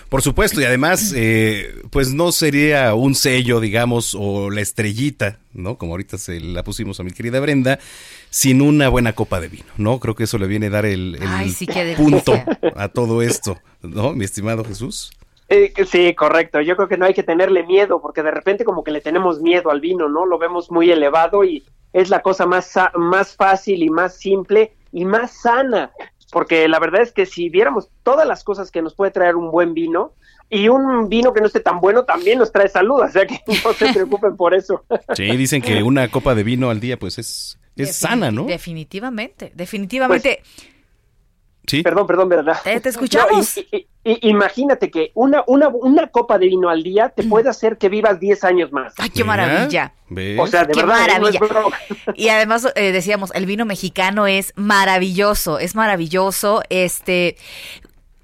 [0.10, 5.78] Por supuesto, y además, eh, pues no sería un sello, digamos, o la estrellita, ¿no?
[5.78, 7.80] Como ahorita se la pusimos a mi querida Brenda,
[8.30, 10.00] sin una buena copa de vino, ¿no?
[10.00, 12.34] Creo que eso le viene a dar el, el Ay, sí, punto
[12.76, 14.14] a todo esto, ¿no?
[14.14, 15.12] Mi estimado Jesús.
[15.50, 16.62] Eh, sí, correcto.
[16.62, 19.42] Yo creo que no hay que tenerle miedo, porque de repente como que le tenemos
[19.42, 20.26] miedo al vino, ¿no?
[20.26, 25.06] Lo vemos muy elevado y es la cosa más, más fácil y más simple y
[25.06, 25.92] más sana
[26.32, 29.52] porque la verdad es que si viéramos todas las cosas que nos puede traer un
[29.52, 30.13] buen vino,
[30.52, 33.39] y un vino que no esté tan bueno también nos trae salud, o sea que
[33.63, 34.84] no se preocupen por eso.
[35.15, 38.44] Sí, dicen que una copa de vino al día pues es, es Defin sana, ¿no?
[38.44, 40.41] Definitivamente, definitivamente.
[40.44, 40.71] Pues,
[41.67, 41.84] sí.
[41.84, 42.58] Perdón, perdón, ¿verdad?
[42.63, 43.58] Te, te escuchamos.
[43.58, 47.24] No, y, y, y, imagínate que una, una, una copa de vino al día te
[47.24, 48.93] puede hacer que vivas 10 años más.
[48.97, 49.93] ¡Ay, qué maravilla!
[50.10, 50.39] ¿Ves?
[50.39, 51.00] O sea, de qué verdad.
[51.00, 51.39] maravilla.
[51.39, 56.63] No y además eh, decíamos, el vino mexicano es maravilloso, es maravilloso.
[56.69, 57.38] Este,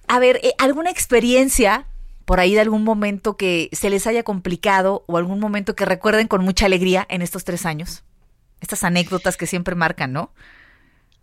[0.08, 1.86] a ver, eh, ¿alguna experiencia
[2.26, 6.28] por ahí de algún momento que se les haya complicado o algún momento que recuerden
[6.28, 8.04] con mucha alegría en estos tres años?
[8.60, 10.32] Estas anécdotas que siempre marcan, ¿no?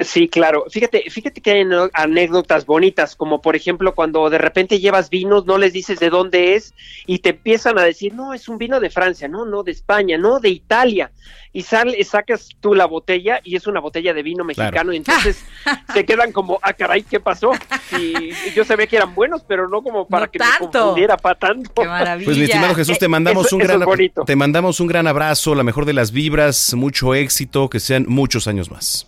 [0.00, 0.64] Sí, claro.
[0.70, 5.56] Fíjate, fíjate que hay anécdotas bonitas, como por ejemplo cuando de repente llevas vinos, no
[5.56, 6.74] les dices de dónde es
[7.06, 10.18] y te empiezan a decir, no, es un vino de Francia, no, no, de España,
[10.18, 11.12] no, de Italia.
[11.52, 15.44] Y sale, sacas tú la botella y es una botella de vino mexicano y entonces
[15.94, 17.52] se quedan como, ah, caray, ¿qué pasó?
[17.96, 21.82] Y, yo sabía que eran buenos, pero no como para que me confundiera para tanto.
[21.82, 22.24] Qué maravilla.
[22.24, 23.80] Pues mi estimado Jesús, te mandamos un gran
[24.26, 28.48] te mandamos un gran abrazo, la mejor de las vibras, mucho éxito, que sean muchos
[28.48, 29.06] años más.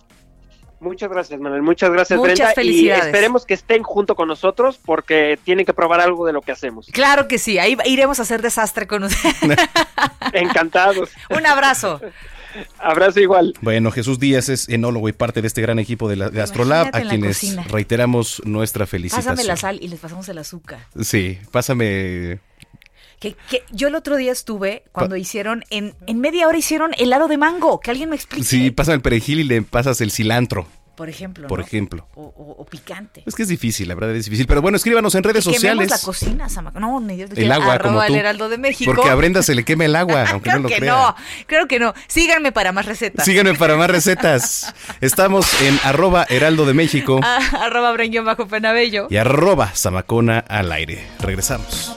[0.79, 1.61] Muchas gracias, Manuel.
[1.61, 2.53] Muchas gracias, Muchas Brenda.
[2.53, 3.03] Felicidades.
[3.03, 6.51] Y esperemos que estén junto con nosotros porque tienen que probar algo de lo que
[6.51, 6.87] hacemos.
[6.91, 7.57] Claro que sí.
[7.57, 9.57] Ahí iremos a hacer desastre con ustedes.
[10.33, 11.09] Encantados.
[11.29, 11.99] Un abrazo.
[12.79, 13.53] Abrazo igual.
[13.61, 16.89] Bueno, Jesús Díaz es enólogo y parte de este gran equipo de, la, de Astrolab,
[16.93, 19.35] a quienes reiteramos nuestra felicitación.
[19.35, 20.79] Pásame la sal y les pasamos el azúcar.
[21.01, 22.39] Sí, pásame
[23.19, 27.27] que, que, yo el otro día estuve cuando hicieron, en, en media hora hicieron helado
[27.27, 28.45] de mango, que alguien me explique.
[28.45, 30.67] Sí, pásame el perejil y le pasas el cilantro.
[30.97, 31.47] Por ejemplo.
[31.47, 31.65] Por ¿no?
[31.65, 32.07] ejemplo.
[32.15, 33.21] O, o, o, picante.
[33.23, 34.47] Es que es difícil, la verdad es difícil.
[34.47, 35.91] Pero bueno, escríbanos en redes que sociales.
[35.91, 36.73] la cocina, Samac.
[36.73, 37.29] No, ni Dios.
[37.35, 38.05] El agua, como tú.
[38.05, 38.93] el Heraldo de México.
[38.95, 40.91] Porque a Brenda se le quema el agua, aunque claro no lo que crea.
[40.91, 41.93] no, creo que no.
[42.07, 43.25] Síganme para más recetas.
[43.25, 44.73] Síganme para más recetas.
[45.01, 47.19] Estamos en arroba Heraldo de México.
[47.21, 49.07] Ah, arroba Brenguión bajo Penabello.
[49.11, 51.07] Y arroba Zamacona al aire.
[51.19, 51.96] Regresamos.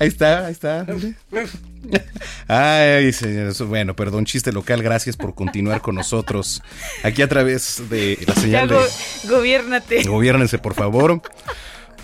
[0.00, 0.86] Ahí está, ahí está.
[2.46, 3.60] Ay, señores.
[3.62, 4.82] Bueno, perdón, chiste local.
[4.82, 6.62] Gracias por continuar con nosotros.
[7.02, 9.28] Aquí a través de la señal go- de.
[9.28, 10.02] Gobiérnate.
[10.04, 11.20] Gobiérnense, por favor.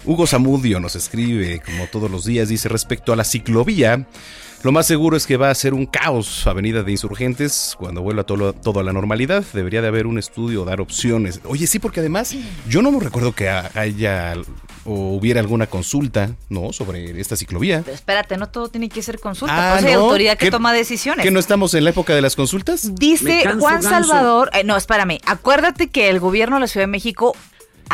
[0.05, 4.07] Hugo Zamudio nos escribe, como todos los días, dice respecto a la ciclovía.
[4.63, 8.25] Lo más seguro es que va a ser un caos Avenida de Insurgentes cuando vuelva
[8.25, 9.45] todo, todo a la normalidad.
[9.53, 11.41] Debería de haber un estudio, dar opciones.
[11.45, 12.35] Oye, sí, porque además
[12.69, 14.35] yo no me recuerdo que ha- haya
[14.85, 16.73] o hubiera alguna consulta, ¿no?
[16.73, 17.83] Sobre esta ciclovía.
[17.85, 19.55] Pero espérate, no todo tiene que ser consulta.
[19.55, 20.01] Ah, por eso hay ¿no?
[20.07, 21.23] autoridad que ¿Qué- toma decisiones.
[21.25, 22.95] ¿Que no estamos en la época de las consultas?
[22.95, 23.83] Dice canso, Juan.
[23.83, 27.35] Salvador, eh, no, espérame, acuérdate que el gobierno de la Ciudad de México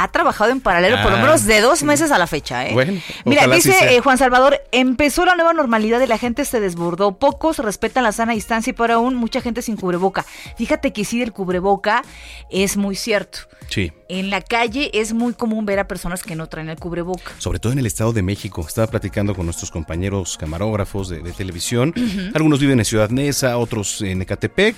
[0.03, 1.23] ha trabajado en paralelo por lo Ah.
[1.23, 2.73] menos de dos meses a la fecha, ¿eh?
[2.73, 7.19] Bueno, Mira, dice eh, Juan Salvador, empezó la nueva normalidad y la gente se desbordó.
[7.19, 10.25] Pocos respetan la sana distancia y por aún mucha gente sin cubreboca.
[10.57, 12.03] Fíjate que sí, el cubreboca
[12.51, 13.41] es muy cierto.
[13.69, 13.93] Sí.
[14.09, 17.33] En la calle es muy común ver a personas que no traen el cubreboca.
[17.39, 18.65] Sobre todo en el Estado de México.
[18.67, 21.95] Estaba platicando con nuestros compañeros camarógrafos de, de televisión.
[22.35, 24.77] Algunos viven en Ciudad Neza, otros en Ecatepec.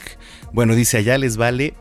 [0.52, 1.74] Bueno, dice, allá les vale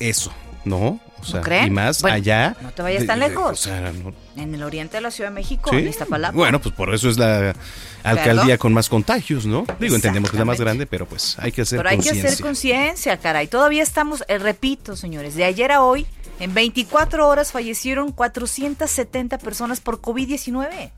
[0.00, 0.32] eso,
[0.66, 1.00] ¿no?
[1.18, 2.56] O sea, y más Bueno, allá.
[2.60, 3.52] no te vayas de- tan de- lejos.
[3.52, 5.76] o sea, no- En el oriente de la Ciudad de México, ¿sí?
[5.76, 6.36] en Iztapalapa.
[6.36, 7.54] Bueno, pues por eso es la
[8.02, 8.58] alcaldía Claro.
[8.58, 9.64] con más contagios, ¿no?
[9.80, 12.10] Digo, entendemos que es la más grande, pero pues hay que hacer Pero hay que
[12.10, 12.44] hacer conciencia.
[12.44, 13.46] conciencia, caray.
[13.48, 16.06] Todavía estamos, eh, repito, señores, de ayer a hoy,
[16.38, 20.90] en 24 horas fallecieron 470 personas por COVID-19.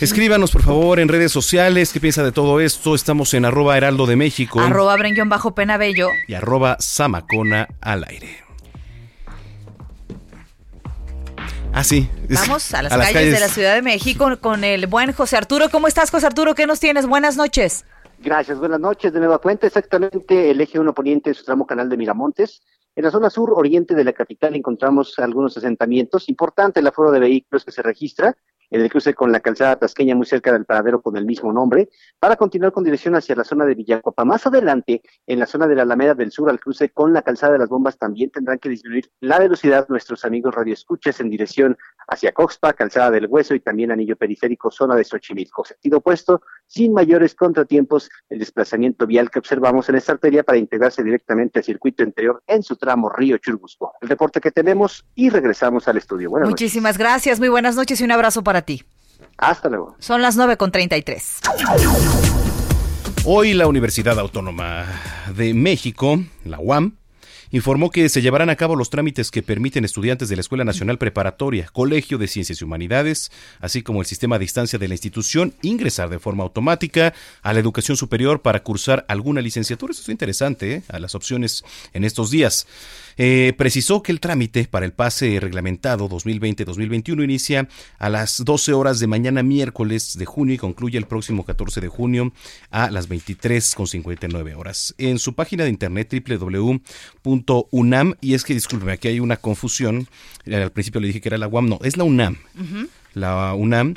[0.00, 2.94] Escríbanos, por favor, en redes sociales qué piensa de todo esto.
[2.94, 6.10] Estamos en arroba heraldo de México Arroba bajo Penabello.
[6.28, 8.47] y arroba zamacona al aire.
[11.72, 12.08] Ah, sí.
[12.28, 15.68] es- Vamos a las, calles, de la Ciudad de México con el buen José Arturo.
[15.70, 16.54] ¿Cómo estás, José Arturo?
[16.54, 17.06] ¿Qué nos tienes?
[17.06, 17.84] Buenas noches.
[18.20, 19.12] Gracias, buenas noches.
[19.12, 22.62] De nueva cuenta, exactamente el eje 1 poniente de su tramo canal de Miramontes.
[22.96, 26.28] En la zona sur oriente de la capital encontramos algunos asentamientos.
[26.28, 28.36] Importante el aforo de vehículos que se registra
[28.70, 31.88] en el cruce con la calzada tasqueña muy cerca del paradero con el mismo nombre,
[32.18, 34.24] para continuar con dirección hacia la zona de Villacuapa.
[34.24, 37.54] Más adelante, en la zona de la Alameda del Sur, al cruce con la calzada
[37.54, 41.76] de las bombas, también tendrán que disminuir la velocidad nuestros amigos radioescuchas en dirección
[42.08, 45.64] hacia Coxpa, calzada del Hueso y también anillo periférico, zona de Xochimilco.
[45.64, 51.02] Sentido opuesto, sin mayores contratiempos, el desplazamiento vial que observamos en esta arteria para integrarse
[51.02, 53.94] directamente al circuito interior en su tramo Río Churubusco.
[54.00, 56.30] El reporte que tenemos y regresamos al estudio.
[56.30, 56.48] Buenas.
[56.48, 58.84] Muchísimas gracias, muy buenas noches y un abrazo para ti.
[59.36, 59.96] Hasta luego.
[59.98, 61.40] Son las 9 con 33.
[63.24, 64.86] Hoy la Universidad Autónoma
[65.34, 66.98] de México, la UAM,
[67.50, 70.98] informó que se llevarán a cabo los trámites que permiten estudiantes de la Escuela Nacional
[70.98, 75.54] Preparatoria, Colegio de Ciencias y Humanidades, así como el sistema a distancia de la institución,
[75.62, 79.92] ingresar de forma automática a la educación superior para cursar alguna licenciatura.
[79.92, 80.82] Eso es interesante, ¿eh?
[80.88, 82.66] a las opciones en estos días.
[83.18, 89.00] Eh, precisó que el trámite para el pase reglamentado 2020-2021 inicia a las 12 horas
[89.00, 92.32] de mañana miércoles de junio y concluye el próximo 14 de junio
[92.70, 94.94] a las 23.59 horas.
[94.98, 96.14] En su página de internet
[97.24, 100.08] www.unam, y es que discúlpeme, aquí hay una confusión,
[100.46, 102.36] al principio le dije que era la UAM, no, es la UNAM
[103.18, 103.94] la UNAM,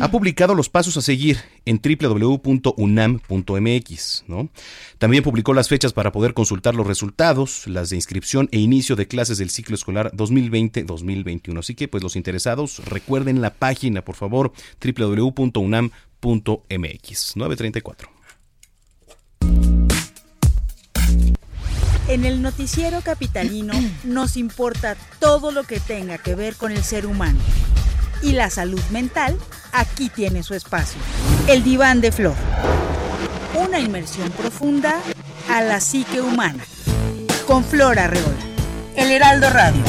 [0.00, 2.44] ha publicado los pasos a seguir en www.unam.mx.
[4.26, 4.48] ¿no?
[4.98, 9.08] También publicó las fechas para poder consultar los resultados, las de inscripción e inicio de
[9.08, 11.58] clases del ciclo escolar 2020-2021.
[11.58, 14.52] Así que, pues los interesados, recuerden la página, por favor,
[14.82, 15.92] www.unam.mx.
[17.36, 18.18] 934.
[22.08, 27.04] En el noticiero capitalino nos importa todo lo que tenga que ver con el ser
[27.04, 27.38] humano
[28.22, 29.36] y la salud mental
[29.72, 31.00] aquí tiene su espacio.
[31.46, 32.34] El diván de Flor.
[33.54, 34.96] Una inmersión profunda
[35.50, 36.62] a la psique humana.
[37.46, 38.36] Con Flor Arreola.
[38.96, 39.82] El Heraldo Radio.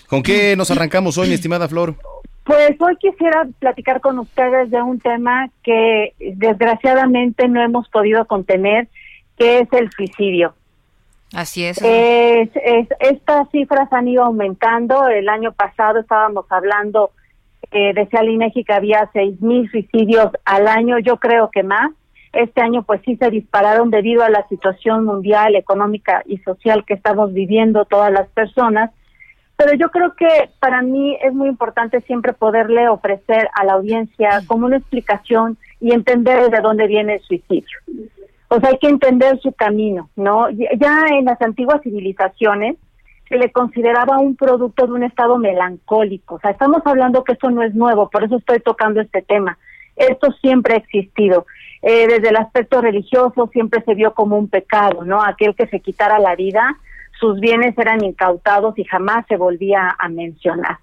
[0.08, 1.96] ¿Con qué nos arrancamos hoy, mi estimada Flor?
[2.44, 8.90] Pues hoy quisiera platicar con ustedes de un tema que desgraciadamente no hemos podido contener,
[9.38, 10.54] que es el suicidio.
[11.34, 11.82] Así es.
[11.82, 15.08] estas cifras han ido aumentando.
[15.08, 17.12] El año pasado estábamos hablando,
[17.72, 21.92] eh, decía el INEGI que había seis mil suicidios al año, yo creo que más.
[22.34, 26.96] Este año pues sí se dispararon debido a la situación mundial, económica y social que
[26.96, 28.92] estamos viviendo todas las personas
[29.64, 34.42] pero yo creo que para mí es muy importante siempre poderle ofrecer a la audiencia
[34.46, 37.78] como una explicación y entender de dónde viene el suicidio.
[38.50, 40.50] O sea, hay que entender su camino, ¿no?
[40.50, 42.76] Ya en las antiguas civilizaciones
[43.30, 46.36] se le consideraba un producto de un estado melancólico.
[46.36, 49.58] O sea, estamos hablando que esto no es nuevo, por eso estoy tocando este tema.
[49.96, 51.46] Esto siempre ha existido.
[51.82, 55.24] Eh, desde el aspecto religioso siempre se vio como un pecado, ¿no?
[55.24, 56.76] Aquel que se quitara la vida
[57.20, 60.78] sus bienes eran incautados y jamás se volvía a mencionar.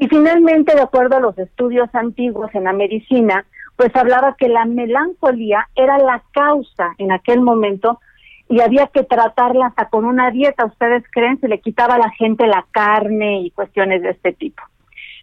[0.00, 3.44] Y finalmente, de acuerdo a los estudios antiguos en la medicina,
[3.76, 8.00] pues hablaba que la melancolía era la causa en aquel momento
[8.48, 10.64] y había que tratarla hasta con una dieta.
[10.64, 11.40] ¿Ustedes creen?
[11.40, 14.62] Se le quitaba a la gente la carne y cuestiones de este tipo.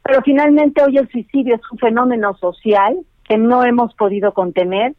[0.04, 4.94] Pero finalmente hoy el suicidio es un fenómeno social que no hemos podido contener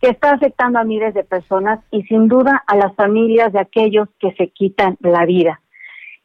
[0.00, 4.08] que está afectando a miles de personas y sin duda a las familias de aquellos
[4.18, 5.60] que se quitan la vida.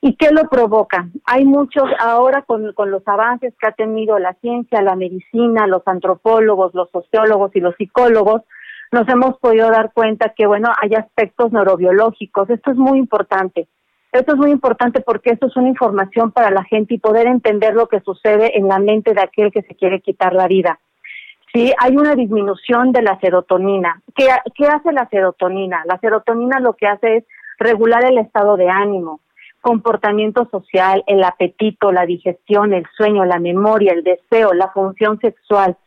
[0.01, 1.09] ¿Y qué lo provoca?
[1.25, 5.81] Hay muchos, ahora con, con, los avances que ha tenido la ciencia, la medicina, los
[5.88, 8.43] antropólogos, los sociólogos y los psicólogos,
[8.91, 12.49] nos hemos podido dar cuenta que, bueno, hay aspectos neurobiológicos.
[12.49, 13.67] Esto es muy importante.
[14.11, 17.73] Esto es muy importante porque esto es una información para la gente y poder entender
[17.73, 20.79] lo que sucede en la mente de aquel que se quiere quitar la vida.
[21.55, 24.01] Sí, hay una disminución de la serotonina.
[24.13, 25.83] ¿Qué, ¿Qué hace la serotonina?
[25.85, 27.23] La serotonina lo que hace es
[27.57, 29.21] regular el estado de ánimo,
[29.61, 35.77] comportamiento social, el apetito, la digestión, el sueño, la memoria, el deseo, la función sexual.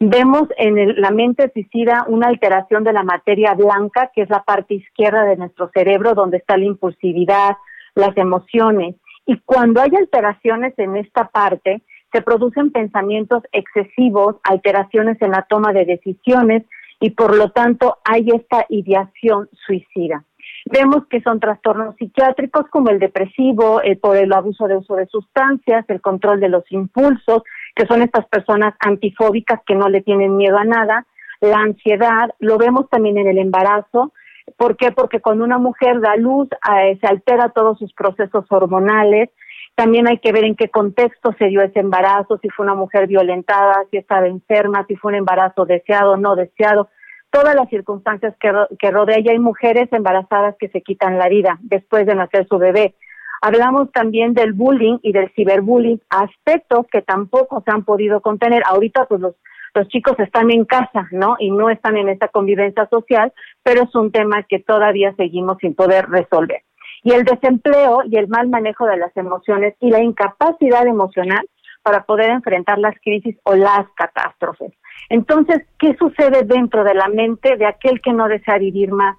[0.00, 4.74] Vemos en la mente suicida una alteración de la materia blanca, que es la parte
[4.74, 7.58] izquierda de nuestro cerebro, donde está la impulsividad,
[7.94, 8.96] las emociones.
[9.24, 11.80] Y cuando hay alteraciones en esta parte,
[12.12, 16.64] se producen pensamientos excesivos, alteraciones en la toma de decisiones
[17.00, 20.24] y por lo tanto hay esta ideación suicida.
[20.66, 25.06] Vemos que son trastornos psiquiátricos como el depresivo, el por el abuso de uso de
[25.06, 27.42] sustancias, el control de los impulsos,
[27.74, 31.06] que son estas personas antifóbicas que no le tienen miedo a nada,
[31.40, 34.12] la ansiedad, lo vemos también en el embarazo.
[34.56, 34.92] ¿Por qué?
[34.92, 39.30] Porque cuando una mujer da luz eh, se altera todos sus procesos hormonales,
[39.74, 43.06] también hay que ver en qué contexto se dio ese embarazo, si fue una mujer
[43.06, 46.88] violentada, si estaba enferma, si fue un embarazo deseado o no deseado,
[47.30, 49.18] todas las circunstancias que, que rodea.
[49.20, 52.94] Y hay mujeres embarazadas que se quitan la vida después de nacer su bebé.
[53.40, 58.62] Hablamos también del bullying y del ciberbullying, aspectos que tampoco se han podido contener.
[58.66, 59.34] Ahorita pues los,
[59.74, 61.36] los chicos están en casa, ¿no?
[61.38, 63.32] Y no están en esta convivencia social,
[63.62, 66.62] pero es un tema que todavía seguimos sin poder resolver.
[67.02, 71.48] Y el desempleo y el mal manejo de las emociones y la incapacidad emocional
[71.82, 74.72] para poder enfrentar las crisis o las catástrofes.
[75.08, 79.16] Entonces, ¿qué sucede dentro de la mente de aquel que no desea vivir más?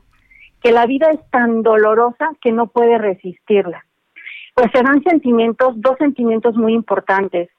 [0.62, 3.86] Que la vida es tan dolorosa que no puede resistirla.
[4.56, 7.50] Pues se dan sentimientos, dos sentimientos muy importantes.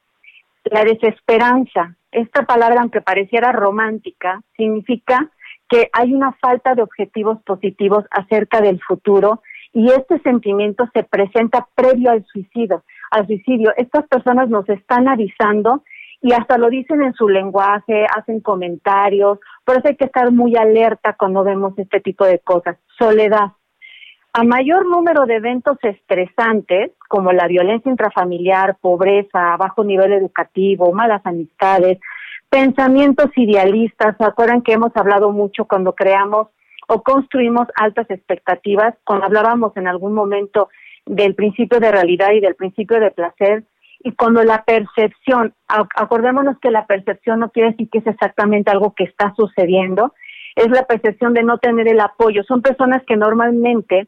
[0.65, 5.31] La desesperanza, esta palabra aunque pareciera romántica, significa
[5.69, 9.43] que hay una falta de objetivos positivos acerca del futuro
[9.75, 12.85] y este sentimiento se presenta previo al suicidio.
[13.11, 15.83] Al suicidio, estas personas nos están avisando
[16.23, 20.57] y hasta lo dicen en su lenguaje, hacen comentarios, por eso hay que estar muy
[20.57, 22.79] alerta cuando vemos este tipo de cosas.
[22.97, 23.53] Soledad.
[24.33, 31.21] A mayor número de eventos estresantes, como la violencia intrafamiliar, pobreza, bajo nivel educativo, malas
[31.25, 31.99] amistades,
[32.49, 36.49] pensamientos idealistas, ¿se acuerdan que hemos hablado mucho cuando creamos
[36.89, 40.69] o construimos altas expectativas, cuando hablábamos en algún momento
[41.07, 43.65] del principio de realidad y del principio de placer,
[44.01, 48.95] y cuando la percepción, acordémonos que la percepción no quiere decir que es exactamente algo
[48.95, 50.13] que está sucediendo,
[50.57, 52.43] es la percepción de no tener el apoyo.
[52.45, 54.07] Son personas que normalmente,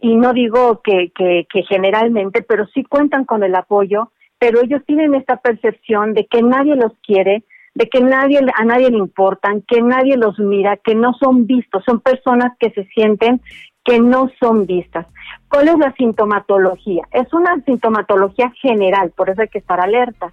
[0.00, 4.82] y no digo que, que, que generalmente, pero sí cuentan con el apoyo, pero ellos
[4.86, 7.42] tienen esta percepción de que nadie los quiere,
[7.76, 11.84] de que nadie a nadie le importan, que nadie los mira, que no son vistos,
[11.84, 13.40] son personas que se sienten
[13.84, 15.06] que no son vistas.
[15.48, 17.02] ¿Cuál es la sintomatología?
[17.12, 20.32] Es una sintomatología general, por eso hay que estar alerta.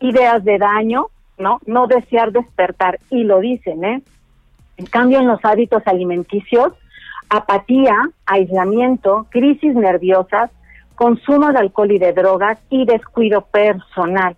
[0.00, 1.06] Ideas de daño,
[1.38, 1.60] ¿no?
[1.66, 4.02] No desear despertar, y lo dicen, ¿eh?
[4.78, 6.72] En cambio, en los hábitos alimenticios,
[7.28, 7.94] apatía,
[8.26, 10.50] aislamiento, crisis nerviosas,
[10.96, 14.36] consumo de alcohol y de drogas y descuido personal.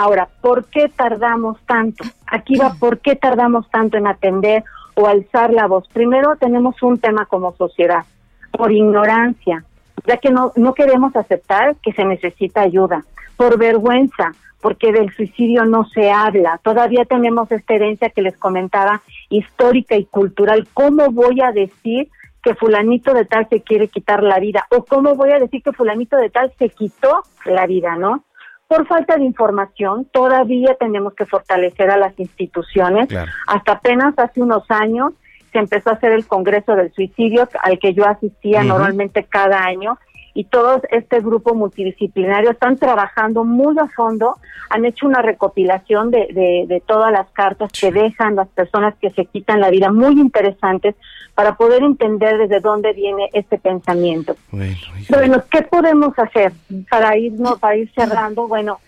[0.00, 2.04] Ahora, ¿por qué tardamos tanto?
[2.26, 5.86] Aquí va, ¿por qué tardamos tanto en atender o alzar la voz?
[5.88, 8.06] Primero tenemos un tema como sociedad,
[8.50, 9.62] por ignorancia,
[10.06, 13.04] ya que no, no queremos aceptar que se necesita ayuda,
[13.36, 14.32] por vergüenza,
[14.62, 16.58] porque del suicidio no se habla.
[16.62, 20.66] Todavía tenemos esta herencia que les comentaba, histórica y cultural.
[20.72, 22.08] ¿Cómo voy a decir
[22.42, 24.64] que fulanito de tal se quiere quitar la vida?
[24.70, 28.24] ¿O cómo voy a decir que fulanito de tal se quitó la vida, no?
[28.70, 33.08] Por falta de información, todavía tenemos que fortalecer a las instituciones.
[33.48, 35.12] Hasta apenas hace unos años
[35.50, 39.98] se empezó a hacer el Congreso del Suicidio, al que yo asistía normalmente cada año,
[40.34, 44.36] y todo este grupo multidisciplinario están trabajando muy a fondo,
[44.68, 49.26] han hecho una recopilación de, de, todas las cartas que dejan las personas que se
[49.26, 50.94] quitan la vida, muy interesantes,
[51.34, 54.36] para poder entender desde dónde viene este pensamiento.
[54.50, 56.52] Bueno, ¿qué podemos hacer
[56.88, 58.46] para irnos, para ir cerrando?
[58.46, 58.78] Bueno,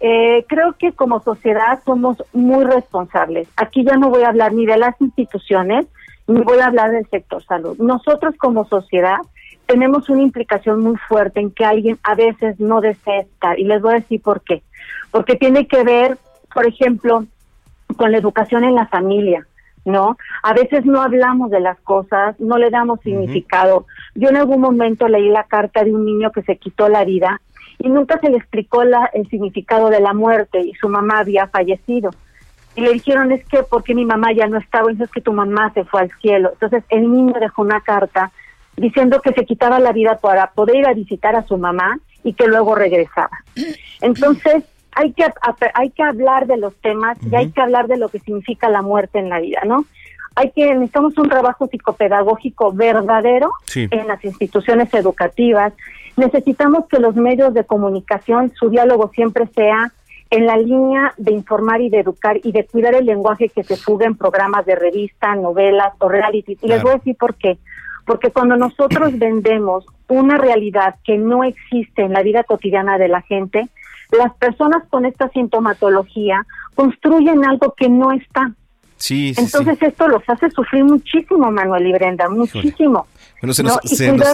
[0.00, 3.48] eh, creo que como sociedad somos muy responsables.
[3.56, 5.86] Aquí ya no voy a hablar ni de las instituciones,
[6.26, 7.76] ni voy a hablar del sector salud.
[7.78, 9.18] Nosotros como sociedad
[9.66, 13.58] tenemos una implicación muy fuerte en que alguien a veces no desea estar.
[13.58, 14.62] Y les voy a decir por qué.
[15.10, 16.18] Porque tiene que ver,
[16.52, 17.24] por ejemplo,
[17.96, 19.46] con la educación en la familia,
[19.84, 20.16] ¿no?
[20.42, 23.86] A veces no hablamos de las cosas, no le damos significado.
[24.14, 27.40] Yo en algún momento leí la carta de un niño que se quitó la vida
[27.78, 31.48] y nunca se le explicó la, el significado de la muerte y su mamá había
[31.48, 32.10] fallecido.
[32.76, 35.72] Y le dijeron, es que porque mi mamá ya no estaba, es que tu mamá
[35.74, 36.50] se fue al cielo.
[36.52, 38.32] Entonces el niño dejó una carta
[38.76, 42.32] diciendo que se quitaba la vida para poder ir a visitar a su mamá y
[42.34, 43.38] que luego regresaba.
[44.00, 45.24] Entonces, hay que,
[45.74, 48.82] hay que hablar de los temas y hay que hablar de lo que significa la
[48.82, 49.84] muerte en la vida, ¿no?
[50.36, 55.72] Hay que, necesitamos un trabajo psicopedagógico verdadero en las instituciones educativas.
[56.16, 59.92] Necesitamos que los medios de comunicación, su diálogo siempre sea
[60.30, 63.76] en la línea de informar y de educar y de cuidar el lenguaje que se
[63.76, 66.58] fuga en programas de revista, novelas o reality.
[66.60, 67.58] Y les voy a decir por qué
[68.04, 73.22] porque cuando nosotros vendemos una realidad que no existe en la vida cotidiana de la
[73.22, 73.68] gente,
[74.12, 78.52] las personas con esta sintomatología construyen algo que no está.
[78.96, 83.06] Sí, Entonces esto los hace sufrir muchísimo, Manuel y Brenda, muchísimo.
[83.44, 83.78] Bueno, se nos,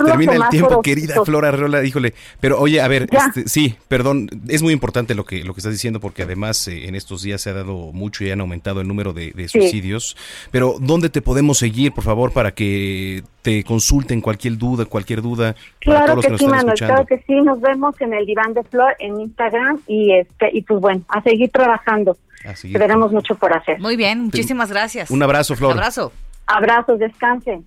[0.06, 2.14] termina el tiempo, querida Flora Rola, híjole.
[2.40, 5.72] Pero oye, a ver, este, sí, perdón, es muy importante lo que, lo que estás
[5.72, 8.86] diciendo porque además eh, en estos días se ha dado mucho y han aumentado el
[8.86, 10.16] número de, suicidios.
[10.52, 15.56] Pero ¿dónde te podemos seguir, por favor, para que te consulten cualquier duda, cualquier duda?
[15.80, 17.34] Claro que, sí, Manuel, claro que sí.
[17.40, 21.20] Nos vemos en el Diván de Flor en Instagram y, este, y pues bueno, a
[21.22, 22.16] seguir trabajando.
[22.62, 23.80] Tenemos mucho por hacer.
[23.80, 25.10] Muy bien, muchísimas gracias.
[25.10, 25.72] Un abrazo, Flor.
[25.72, 26.12] Un abrazo.
[26.50, 27.64] Abrazos, descansen.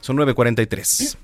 [0.00, 1.16] Son 9.43.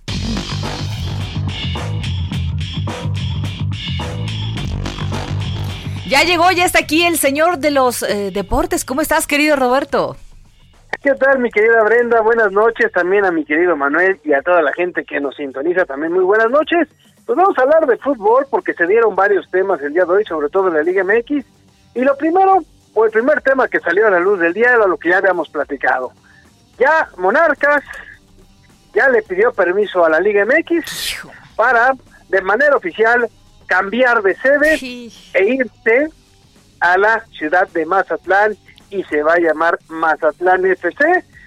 [6.08, 8.84] Ya llegó, ya está aquí el señor de los eh, deportes.
[8.84, 10.16] ¿Cómo estás, querido Roberto?
[11.02, 12.20] ¿Qué tal, mi querida Brenda?
[12.20, 15.84] Buenas noches también a mi querido Manuel y a toda la gente que nos sintoniza
[15.86, 16.12] también.
[16.12, 16.88] Muy buenas noches.
[17.26, 20.24] Pues vamos a hablar de fútbol porque se dieron varios temas el día de hoy,
[20.24, 21.44] sobre todo en la Liga MX.
[21.94, 22.58] Y lo primero,
[22.94, 25.18] o el primer tema que salió a la luz del día era lo que ya
[25.18, 26.12] habíamos platicado.
[26.80, 27.84] Ya Monarcas
[28.94, 31.18] ya le pidió permiso a la Liga MX
[31.54, 31.92] para,
[32.30, 33.28] de manera oficial,
[33.66, 34.74] cambiar de sede
[35.34, 36.08] e irse
[36.80, 38.56] a la ciudad de Mazatlán
[38.88, 41.04] y se va a llamar Mazatlán FC.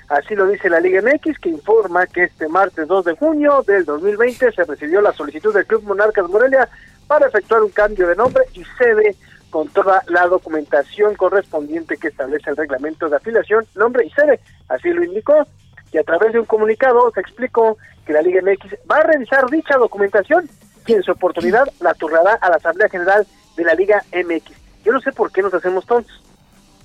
[0.07, 3.85] Así lo dice la Liga MX, que informa que este martes 2 de junio del
[3.85, 6.69] 2020 se recibió la solicitud del Club Monarcas Morelia
[7.07, 9.15] para efectuar un cambio de nombre y sede
[9.53, 14.39] con toda la documentación correspondiente que establece el reglamento de afiliación, nombre y sede.
[14.67, 15.45] Así lo indicó.
[15.91, 19.47] Y a través de un comunicado se explicó que la Liga MX va a revisar
[19.51, 20.49] dicha documentación
[20.87, 24.57] y en su oportunidad la turrará a la Asamblea General de la Liga MX.
[24.83, 26.19] Yo no sé por qué nos hacemos tontos.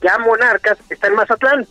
[0.03, 1.67] Ya Monarcas está en Mazatlán,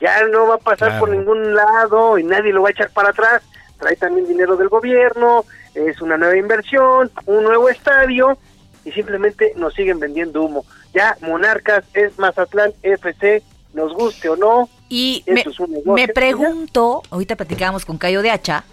[0.00, 3.08] ya no va a pasar por ningún lado y nadie lo va a echar para
[3.08, 3.42] atrás,
[3.78, 8.36] trae también dinero del gobierno, es una nueva inversión, un nuevo estadio
[8.84, 10.64] y simplemente nos siguen vendiendo humo.
[10.94, 13.42] Ya Monarcas es Mazatlán FC,
[13.74, 14.68] nos guste o no.
[14.88, 18.64] Y me, pregunto, ahorita platicábamos con Cayo de Hacha,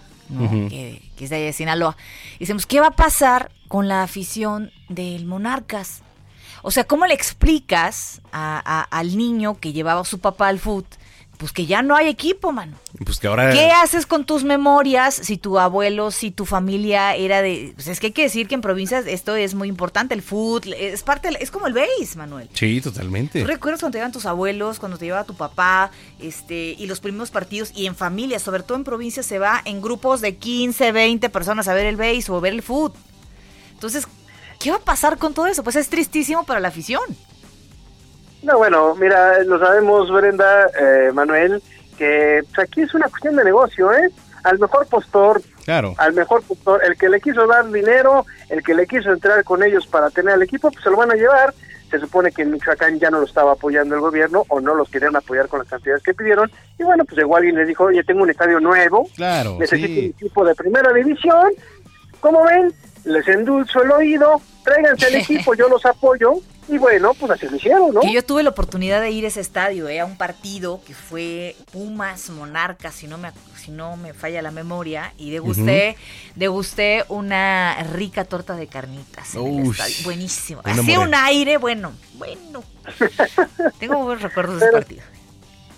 [0.70, 1.95] que, que, es de, de Sinaloa,
[2.36, 6.01] y decimos, ¿qué va a pasar con la afición del Monarcas?
[6.62, 10.86] O sea, ¿cómo le explicas a, al niño que llevaba a su papá al foot?
[11.40, 12.78] Pues que ya no hay equipo, mano.
[13.06, 13.54] Pues que ahora...
[13.54, 17.72] ¿Qué haces con tus memorias si tu abuelo, si tu familia era de...
[17.76, 20.66] Pues es que hay que decir que en provincias esto es muy importante, el foot,
[20.68, 22.50] es parte, es como el base, Manuel.
[22.52, 23.40] Sí, totalmente.
[23.40, 27.00] ¿Tú recuerdas cuando te llevaban tus abuelos, cuando te llevaba tu papá, este, y los
[27.00, 30.92] primeros partidos, y en familia, sobre todo en provincias, se va en grupos de 15,
[30.92, 32.94] 20 personas a ver el base o ver el foot?
[33.72, 34.10] Entonces,
[34.60, 35.64] ¿Qué va a pasar con todo eso?
[35.64, 37.02] Pues es tristísimo para la afición.
[38.44, 41.62] No, bueno, mira, lo sabemos, Brenda, eh, Manuel,
[41.98, 44.10] que pues, aquí es una cuestión de negocio, ¿eh?
[44.44, 45.94] Al mejor postor, claro.
[45.98, 49.62] al mejor postor, el que le quiso dar dinero, el que le quiso entrar con
[49.62, 51.54] ellos para tener al equipo, pues se lo van a llevar.
[51.92, 54.90] Se supone que en Michoacán ya no lo estaba apoyando el gobierno o no los
[54.90, 56.50] querían apoyar con las cantidades que pidieron.
[56.78, 60.06] Y bueno, pues igual alguien les dijo, oye, tengo un estadio nuevo, claro, necesito un
[60.06, 61.52] equipo de primera división.
[62.22, 62.74] ¿Cómo ven?
[63.06, 66.36] les endulzo el oído, tráiganse el equipo, yo los apoyo.
[66.70, 68.01] Y bueno, pues así lo hicieron, ¿no?
[68.01, 69.99] Que yo tuve la oportunidad de ir a ese estadio, ¿eh?
[69.99, 74.51] a un partido que fue Pumas Monarcas, si no me, si no me falla la
[74.51, 75.97] memoria, y degusté,
[76.36, 79.36] degusté una rica torta de carnitas.
[80.03, 80.61] Buenísimo.
[80.63, 82.63] Hacía un aire, bueno, bueno.
[83.80, 85.03] Tengo buenos recuerdos de ese partido.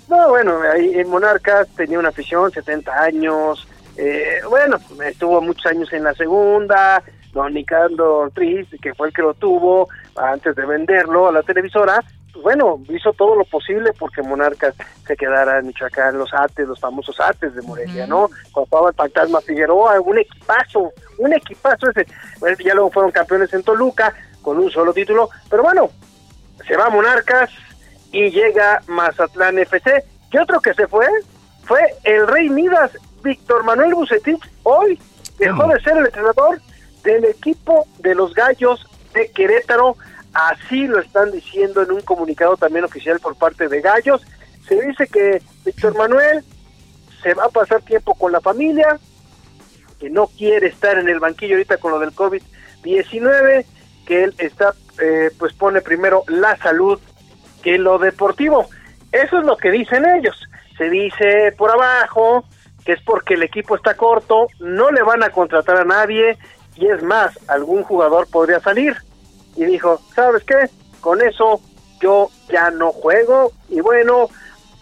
[0.10, 3.66] No, bueno, ahí en Monarcas tenía una afición, 70 años,
[3.96, 7.02] eh, bueno, estuvo muchos años en la segunda,
[7.32, 12.04] don Ricardo Ortiz, que fue el que lo tuvo antes de venderlo a la televisora,
[12.32, 14.76] pues bueno, hizo todo lo posible porque Monarcas
[15.06, 18.30] se quedara en Michoacán, los ates, los famosos ates de Morelia, ¿no?
[18.52, 22.06] Cuando estaba el fantasma Figueroa, un equipazo, un equipazo ese.
[22.64, 25.90] ya luego fueron campeones en Toluca con un solo título, pero bueno,
[26.66, 27.50] se va Monarcas
[28.12, 30.04] y llega Mazatlán FC.
[30.30, 31.08] ¿Qué otro que se fue?
[31.64, 32.92] Fue el Rey Midas,
[33.24, 35.00] Víctor Manuel Bucetich hoy
[35.38, 36.62] dejó de ser el entrenador
[37.04, 39.98] del equipo de los Gallos de Querétaro.
[40.34, 44.22] Así lo están diciendo en un comunicado también oficial por parte de Gallos.
[44.68, 46.44] Se dice que Víctor Manuel
[47.22, 49.00] se va a pasar tiempo con la familia,
[50.00, 53.66] que no quiere estar en el banquillo ahorita con lo del COVID-19,
[54.06, 57.00] que él está, eh, pues pone primero la salud
[57.62, 58.68] que lo deportivo.
[59.12, 60.36] Eso es lo que dicen ellos.
[60.78, 62.46] Se dice por abajo
[62.86, 66.38] que es porque el equipo está corto, no le van a contratar a nadie
[66.76, 68.96] y es más, algún jugador podría salir.
[69.56, 70.70] Y dijo, ¿sabes qué?
[71.02, 71.62] Con eso
[72.00, 74.30] yo ya no juego y bueno,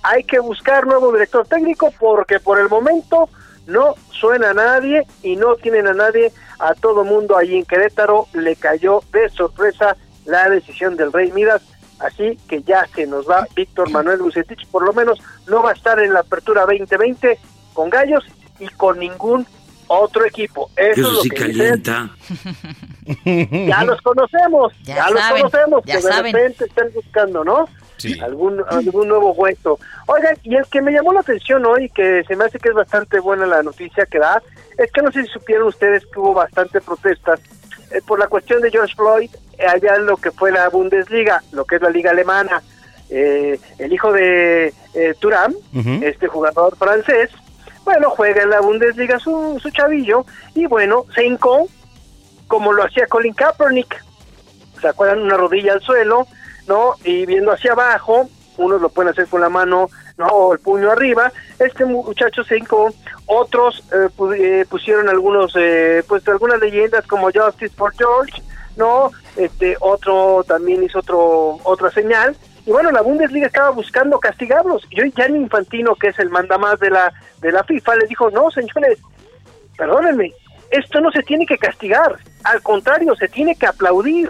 [0.03, 3.29] hay que buscar nuevo director técnico porque por el momento
[3.67, 6.31] no suena a nadie y no tienen a nadie.
[6.59, 11.61] A todo mundo allí en Querétaro le cayó de sorpresa la decisión del Rey Midas.
[11.99, 15.73] Así que ya se nos va Víctor Manuel Bucetich, por lo menos no va a
[15.73, 17.37] estar en la apertura 2020
[17.73, 18.23] con Gallos
[18.59, 19.45] y con ningún
[19.89, 20.69] otro equipo.
[20.75, 22.09] Eso, es lo que calienta.
[23.25, 27.67] ya los conocemos, ya, los conocemos, que de repente están buscando, ¿no?
[28.21, 29.77] Algún, algún nuevo hueso.
[30.07, 32.75] Oigan, y el que me llamó la atención hoy, que se me hace que es
[32.75, 34.41] bastante buena la noticia que da,
[34.77, 37.41] es que no sé si supieron ustedes que hubo bastante protestas
[37.91, 41.43] eh, por la cuestión de George Floyd eh, allá en lo que fue la Bundesliga,
[41.51, 42.61] lo que es la liga alemana.
[43.09, 44.71] Eh, el hijo de
[45.19, 45.53] Turam,
[46.01, 47.31] este jugador francés,
[47.85, 51.67] bueno, juega en la Bundesliga su, su chavillo y bueno, se hincó
[52.47, 54.03] como lo hacía Colin Kaepernick.
[54.81, 55.21] ¿Se acuerdan?
[55.21, 56.27] Una rodilla al suelo,
[56.67, 56.95] ¿no?
[57.03, 60.91] Y viendo hacia abajo, unos lo pueden hacer con la mano, no, o el puño
[60.91, 61.31] arriba.
[61.59, 62.91] Este muchacho se hincó,
[63.25, 68.41] otros eh, eh, pusieron algunos, eh, pues algunas leyendas como Justice for George,
[68.75, 72.35] no, este otro también hizo otro otra señal.
[72.65, 74.85] Y bueno, la Bundesliga estaba buscando castigarlos.
[74.89, 78.29] Y hoy Gianni Infantino, que es el mandamás de la de la FIFA, le dijo,
[78.31, 78.99] no, señores,
[79.77, 80.33] perdónenme,
[80.71, 84.29] esto no se tiene que castigar, al contrario, se tiene que aplaudir,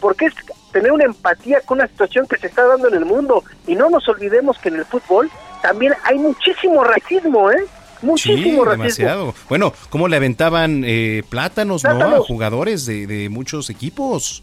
[0.00, 0.34] porque es
[0.72, 3.44] tener una empatía con una situación que se está dando en el mundo.
[3.66, 5.30] Y no nos olvidemos que en el fútbol
[5.62, 7.64] también hay muchísimo racismo, ¿eh?
[8.02, 9.34] Muchísimo sí, demasiado.
[9.48, 11.90] Bueno, ¿cómo le aventaban eh, plátanos, ¿no?
[11.90, 14.42] A jugadores de, de muchos equipos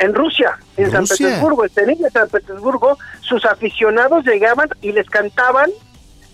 [0.00, 5.70] en Rusia, en San Petersburgo, de San Petersburgo, sus aficionados llegaban y les cantaban,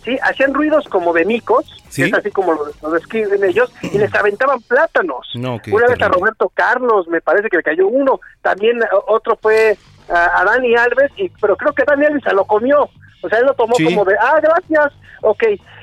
[0.04, 4.60] sí, hacían ruidos como de micos, es así como lo, describen ellos, y les aventaban
[4.62, 5.34] plátanos.
[5.34, 9.76] Una vez a Roberto Carlos, me parece que le cayó uno, también otro fue
[10.08, 12.88] a, Dani Alves, y, pero creo que Dani Alves se lo comió,
[13.22, 14.92] o sea, él lo tomó como de, ah, gracias,
[15.22, 15.42] ok.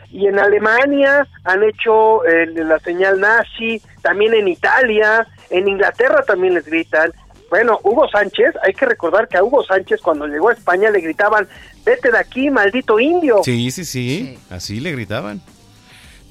[0.10, 6.54] Y en Alemania han hecho eh, la señal nazi, también en Italia, en Inglaterra también
[6.54, 7.12] les gritan,
[7.54, 11.02] bueno, Hugo Sánchez, hay que recordar que a Hugo Sánchez cuando llegó a España le
[11.02, 11.48] gritaban,
[11.86, 13.42] vete de aquí, maldito indio.
[13.46, 15.40] Sí, sí, sí, así le gritaban.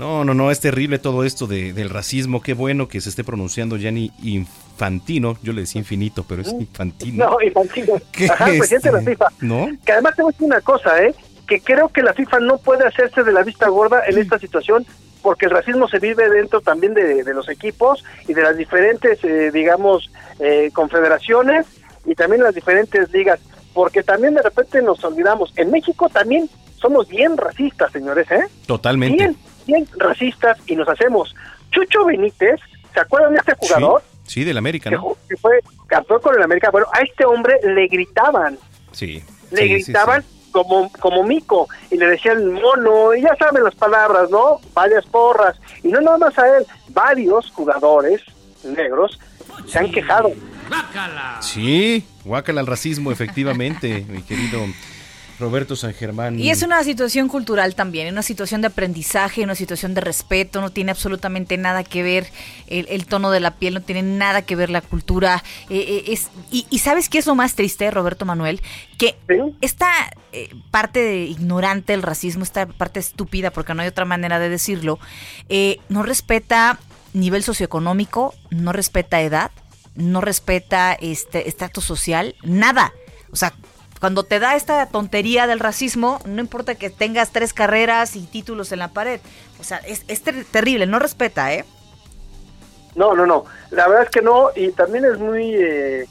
[0.01, 2.43] No, no, no, es terrible todo esto de, del racismo.
[2.43, 5.39] Qué bueno que se esté pronunciando ya ni infantino.
[5.45, 7.31] Yo le decía infinito, pero es infantino.
[7.31, 8.01] No, infantino.
[8.29, 9.27] Ajá, presidente de la FIFA.
[9.43, 9.69] ¿No?
[9.87, 11.15] Que además te voy a decir una cosa, ¿eh?
[11.47, 14.85] Que creo que la FIFA no puede hacerse de la vista gorda en esta situación
[15.23, 19.51] porque el racismo se vive dentro también de, los equipos y de las diferentes, eh,
[19.53, 21.67] digamos, eh, confederaciones
[22.05, 23.41] y también las diferentes ligas,
[23.73, 26.49] porque también de repente nos olvidamos, en México también
[26.81, 28.45] somos bien racistas, señores, ¿eh?
[28.67, 29.17] Totalmente.
[29.17, 31.35] Bien, bien racistas y nos hacemos.
[31.71, 32.61] Chucho Benítez,
[32.93, 34.03] ¿se acuerdan de este jugador?
[34.27, 35.17] Sí, del América, ¿no?
[35.29, 36.71] Que, fue campeón con el América.
[36.71, 38.59] Bueno, a este hombre le gritaban.
[38.91, 39.23] Sí.
[39.51, 44.61] Le gritaban como, como mico y le decían mono, y ya saben las palabras, ¿no?
[44.75, 45.59] Varias porras.
[45.83, 48.21] Y no nada más a él, varios jugadores
[48.63, 49.19] negros
[49.67, 50.31] se han quejado.
[51.41, 54.61] Sí, guácala al racismo, efectivamente, mi querido
[55.43, 56.39] Roberto San Germán.
[56.39, 60.71] Y es una situación cultural también, una situación de aprendizaje, una situación de respeto, no
[60.71, 62.29] tiene absolutamente nada que ver
[62.69, 65.43] el, tono de la piel, no tiene nada que ver la cultura.
[65.69, 68.63] Eh, eh, es, y, sabes qué es lo más triste, Roberto Manuel,
[68.99, 69.17] que
[69.61, 69.91] esta
[70.33, 74.49] eh, parte de ignorante del racismo, esta parte estúpida, porque no hay otra manera de
[74.49, 74.99] decirlo,
[75.89, 76.79] no respeta
[77.13, 79.51] nivel socioeconómico, no respeta edad,
[79.97, 82.93] no respeta este estatus social, nada.
[83.33, 83.53] O sea,
[84.03, 88.73] cuando te da esta tontería del racismo, no importa que tengas tres carreras y títulos
[88.73, 89.21] en la pared.
[89.61, 91.65] O sea, es, terrible, no respeta, ¿eh?
[92.97, 93.45] No, no, no.
[93.71, 96.07] La verdad es que no, y también es muy, eh,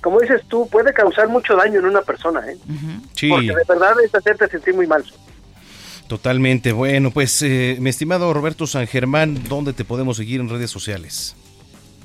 [0.00, 2.56] como dices tú, puede causar mucho daño en una persona, ¿eh?
[3.16, 3.28] Sí.
[3.28, 5.04] Porque de verdad es hacerte sentir muy mal.
[6.06, 6.70] Totalmente.
[6.70, 11.34] Bueno, pues, eh, mi estimado Roberto San Germán, ¿dónde te podemos seguir en redes sociales?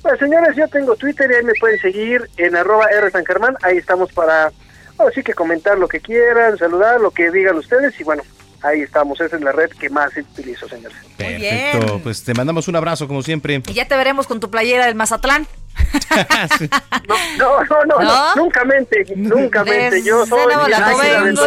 [0.01, 3.55] Pues, señores, yo tengo Twitter y ahí me pueden seguir en arroba R San Germán.
[3.61, 4.51] Ahí estamos para
[4.99, 8.23] Así que comentar lo que quieran, saludar, lo que digan ustedes y bueno,
[8.61, 9.19] ahí estamos.
[9.21, 10.97] Esa es la red que más utilizo, señores.
[11.17, 13.61] Perfecto, pues te mandamos un abrazo como siempre.
[13.67, 15.47] Y ya te veremos con tu playera del Mazatlán.
[17.37, 20.03] no, no, no, no, nunca mente, nunca mente.
[20.03, 20.45] Yo soy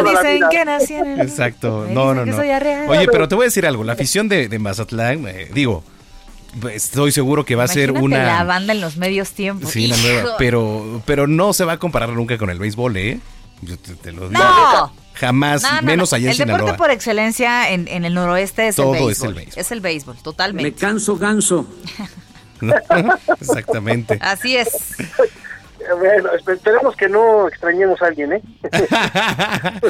[0.04, 2.36] dicen que nací en Exacto, no, no, no.
[2.36, 5.82] Oye, pero te voy a decir algo, la afición de, de Mazatlán, eh, digo,
[6.72, 9.70] estoy seguro que va a ser una la banda en los medios tiempos.
[9.70, 13.20] Sí, la nueva, pero pero no se va a comparar nunca con el béisbol, ¿eh?
[13.62, 14.42] Yo te, lo digo.
[14.42, 14.92] No.
[15.14, 19.04] Jamás, menos allá en El deporte por excelencia en, en, el noroeste es Todo el
[19.04, 19.10] béisbol.
[19.10, 19.60] es el béisbol.
[19.60, 20.70] Es el béisbol, totalmente.
[20.70, 21.66] Me canso ganso.
[23.40, 24.18] Exactamente.
[24.20, 24.96] Así es.
[25.98, 28.42] Bueno, esperemos que no extrañemos a alguien, ¿eh?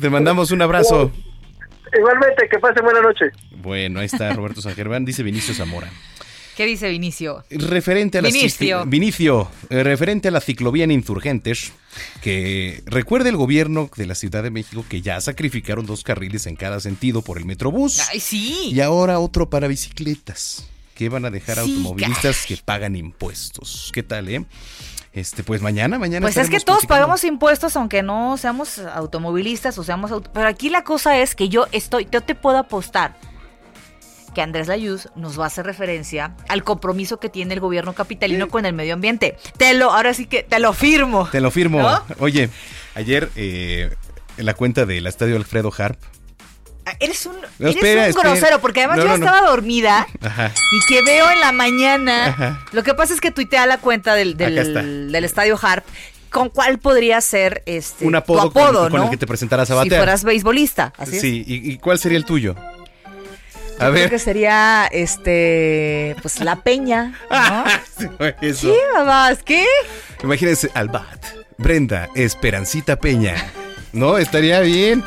[0.00, 1.10] Te mandamos un abrazo.
[1.96, 3.26] Igualmente, que pase buena noche.
[3.56, 5.90] Bueno, ahí está Roberto San Germán, dice Vinicio Zamora.
[6.56, 7.44] ¿Qué dice Vinicio?
[7.50, 8.84] Referente a la Vinicio.
[8.86, 11.72] Vinicio, eh, referente a la ciclovía en Insurgentes,
[12.22, 16.56] que recuerde el gobierno de la Ciudad de México que ya sacrificaron dos carriles en
[16.56, 18.00] cada sentido por el Metrobús.
[18.10, 18.70] Ay, sí.
[18.72, 23.90] Y ahora otro para bicicletas, que van a dejar automovilistas que pagan impuestos.
[23.92, 24.44] ¿Qué tal, eh?
[25.12, 26.24] Este, pues mañana, mañana.
[26.24, 30.12] Pues es que todos pagamos impuestos, aunque no seamos automovilistas o seamos.
[30.32, 33.16] Pero aquí la cosa es que yo estoy, yo te puedo apostar
[34.30, 38.48] que Andrés Layuz nos va a hacer referencia al compromiso que tiene el gobierno capitalino
[38.48, 39.36] con el medio ambiente.
[39.56, 41.28] Te lo, ahora sí que te lo firmo.
[41.30, 41.86] Te lo firmo.
[42.18, 42.50] Oye,
[42.94, 43.94] ayer eh,
[44.36, 45.98] en la cuenta del Estadio Alfredo Harp.
[46.86, 50.06] Ah, eres un, eres un grosero, porque además yo estaba dormida
[50.72, 52.64] y que veo en la mañana.
[52.72, 55.84] Lo que pasa es que tuitea la cuenta del, del, del Estadio Harp
[56.30, 59.74] con cuál podría ser este un apodo, tu apodo, con, el que te presentaras a
[59.74, 59.92] batear.
[59.92, 61.20] Si fueras beisbolista, así es.
[61.20, 62.54] Sí, ¿Y, ¿y cuál sería el tuyo?
[63.80, 64.08] A Yo ver.
[64.08, 67.64] Creo que sería este pues la peña, ¿no?
[68.42, 68.68] Eso.
[68.68, 69.42] ¿Qué, mamás?
[69.42, 69.64] ¿Qué?
[70.22, 71.24] Imagínense al bat.
[71.56, 73.34] Brenda Esperancita Peña.
[73.92, 74.18] ¿No?
[74.18, 75.02] Estaría bien.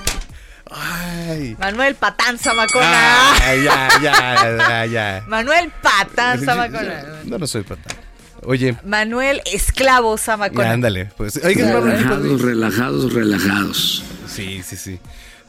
[0.70, 1.56] Ay.
[1.60, 3.34] Manuel Patán Zamacona.
[3.44, 5.24] Ay, ya, ya, ya, ya.
[5.28, 7.04] Manuel Patán Zamacona.
[7.26, 7.96] No, no soy Patán.
[8.44, 8.76] Oye.
[8.84, 10.72] Manuel Esclavo Zamacona.
[10.72, 11.12] Ándale.
[11.16, 14.04] Pues, oiga, relajados, relajados, relajados.
[14.28, 15.00] Sí, sí, sí.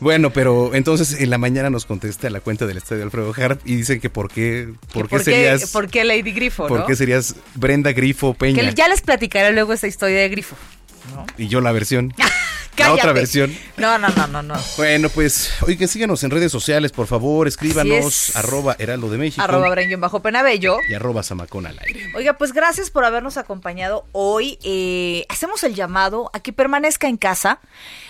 [0.00, 3.76] Bueno, pero entonces en la mañana nos contesta la cuenta del estadio Alfredo Harp y
[3.76, 5.70] dicen que por qué, por qué, serías.
[5.70, 6.66] ¿Por qué Lady Grifo?
[6.66, 6.86] ¿Por ¿no?
[6.86, 8.60] qué serías Brenda Grifo Peña?
[8.60, 10.56] Que ya les platicaré luego esa historia de Grifo.
[11.12, 11.26] ¿No?
[11.36, 12.14] Y yo la versión.
[12.78, 13.56] la otra versión.
[13.76, 14.54] No, no, no, no, no.
[14.76, 19.42] Bueno, pues, oye, síganos en redes sociales, por favor, escríbanos, arroba Heraldo de México.
[19.42, 20.78] Arroba Brenguión Bajo Penabello.
[20.88, 22.10] Y arroba Zamacón al aire.
[22.14, 24.58] Oiga, pues gracias por habernos acompañado hoy.
[24.62, 27.60] Eh, hacemos el llamado a que permanezca en casa.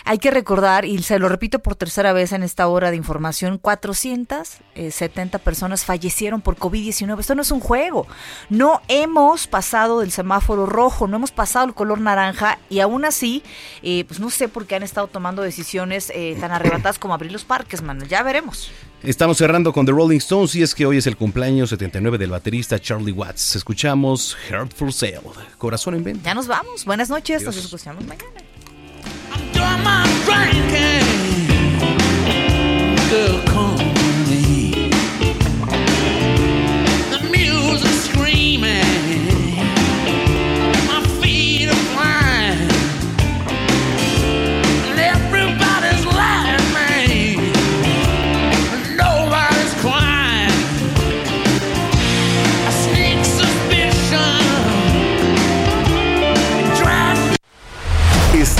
[0.05, 3.59] Hay que recordar, y se lo repito por tercera vez en esta hora de información,
[3.59, 7.20] 470 personas fallecieron por COVID-19.
[7.20, 8.07] Esto no es un juego.
[8.51, 13.43] No hemos pasado del semáforo rojo, no hemos pasado el color naranja y aún así,
[13.82, 17.32] eh, pues no sé por qué han estado tomando decisiones eh, tan arrebatadas como abrir
[17.32, 18.05] los parques, mano.
[18.05, 18.70] Ya veremos.
[19.03, 22.30] Estamos cerrando con The Rolling Stones y es que hoy es el cumpleaños 79 del
[22.30, 23.57] baterista Charlie Watts.
[23.57, 25.20] Escuchamos Heart for Sale,
[25.59, 26.24] Corazón en Venta.
[26.24, 26.85] Ya nos vamos.
[26.85, 27.43] Buenas noches.
[27.43, 28.45] Nos escuchamos mañana.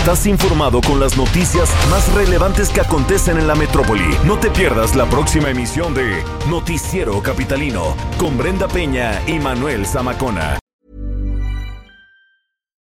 [0.05, 4.15] Estás informado con las noticias más relevantes que acontecen en la metrópoli.
[4.27, 10.59] No te pierdas la próxima emisión de Noticiero Capitalino con Brenda Peña y Manuel Zamacona.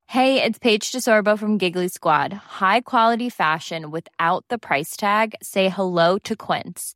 [0.08, 2.34] Hey, it's Paige DeSorbo from Giggly Squad.
[2.60, 5.36] High quality fashion without the price tag.
[5.43, 6.95] Say hello to Quince.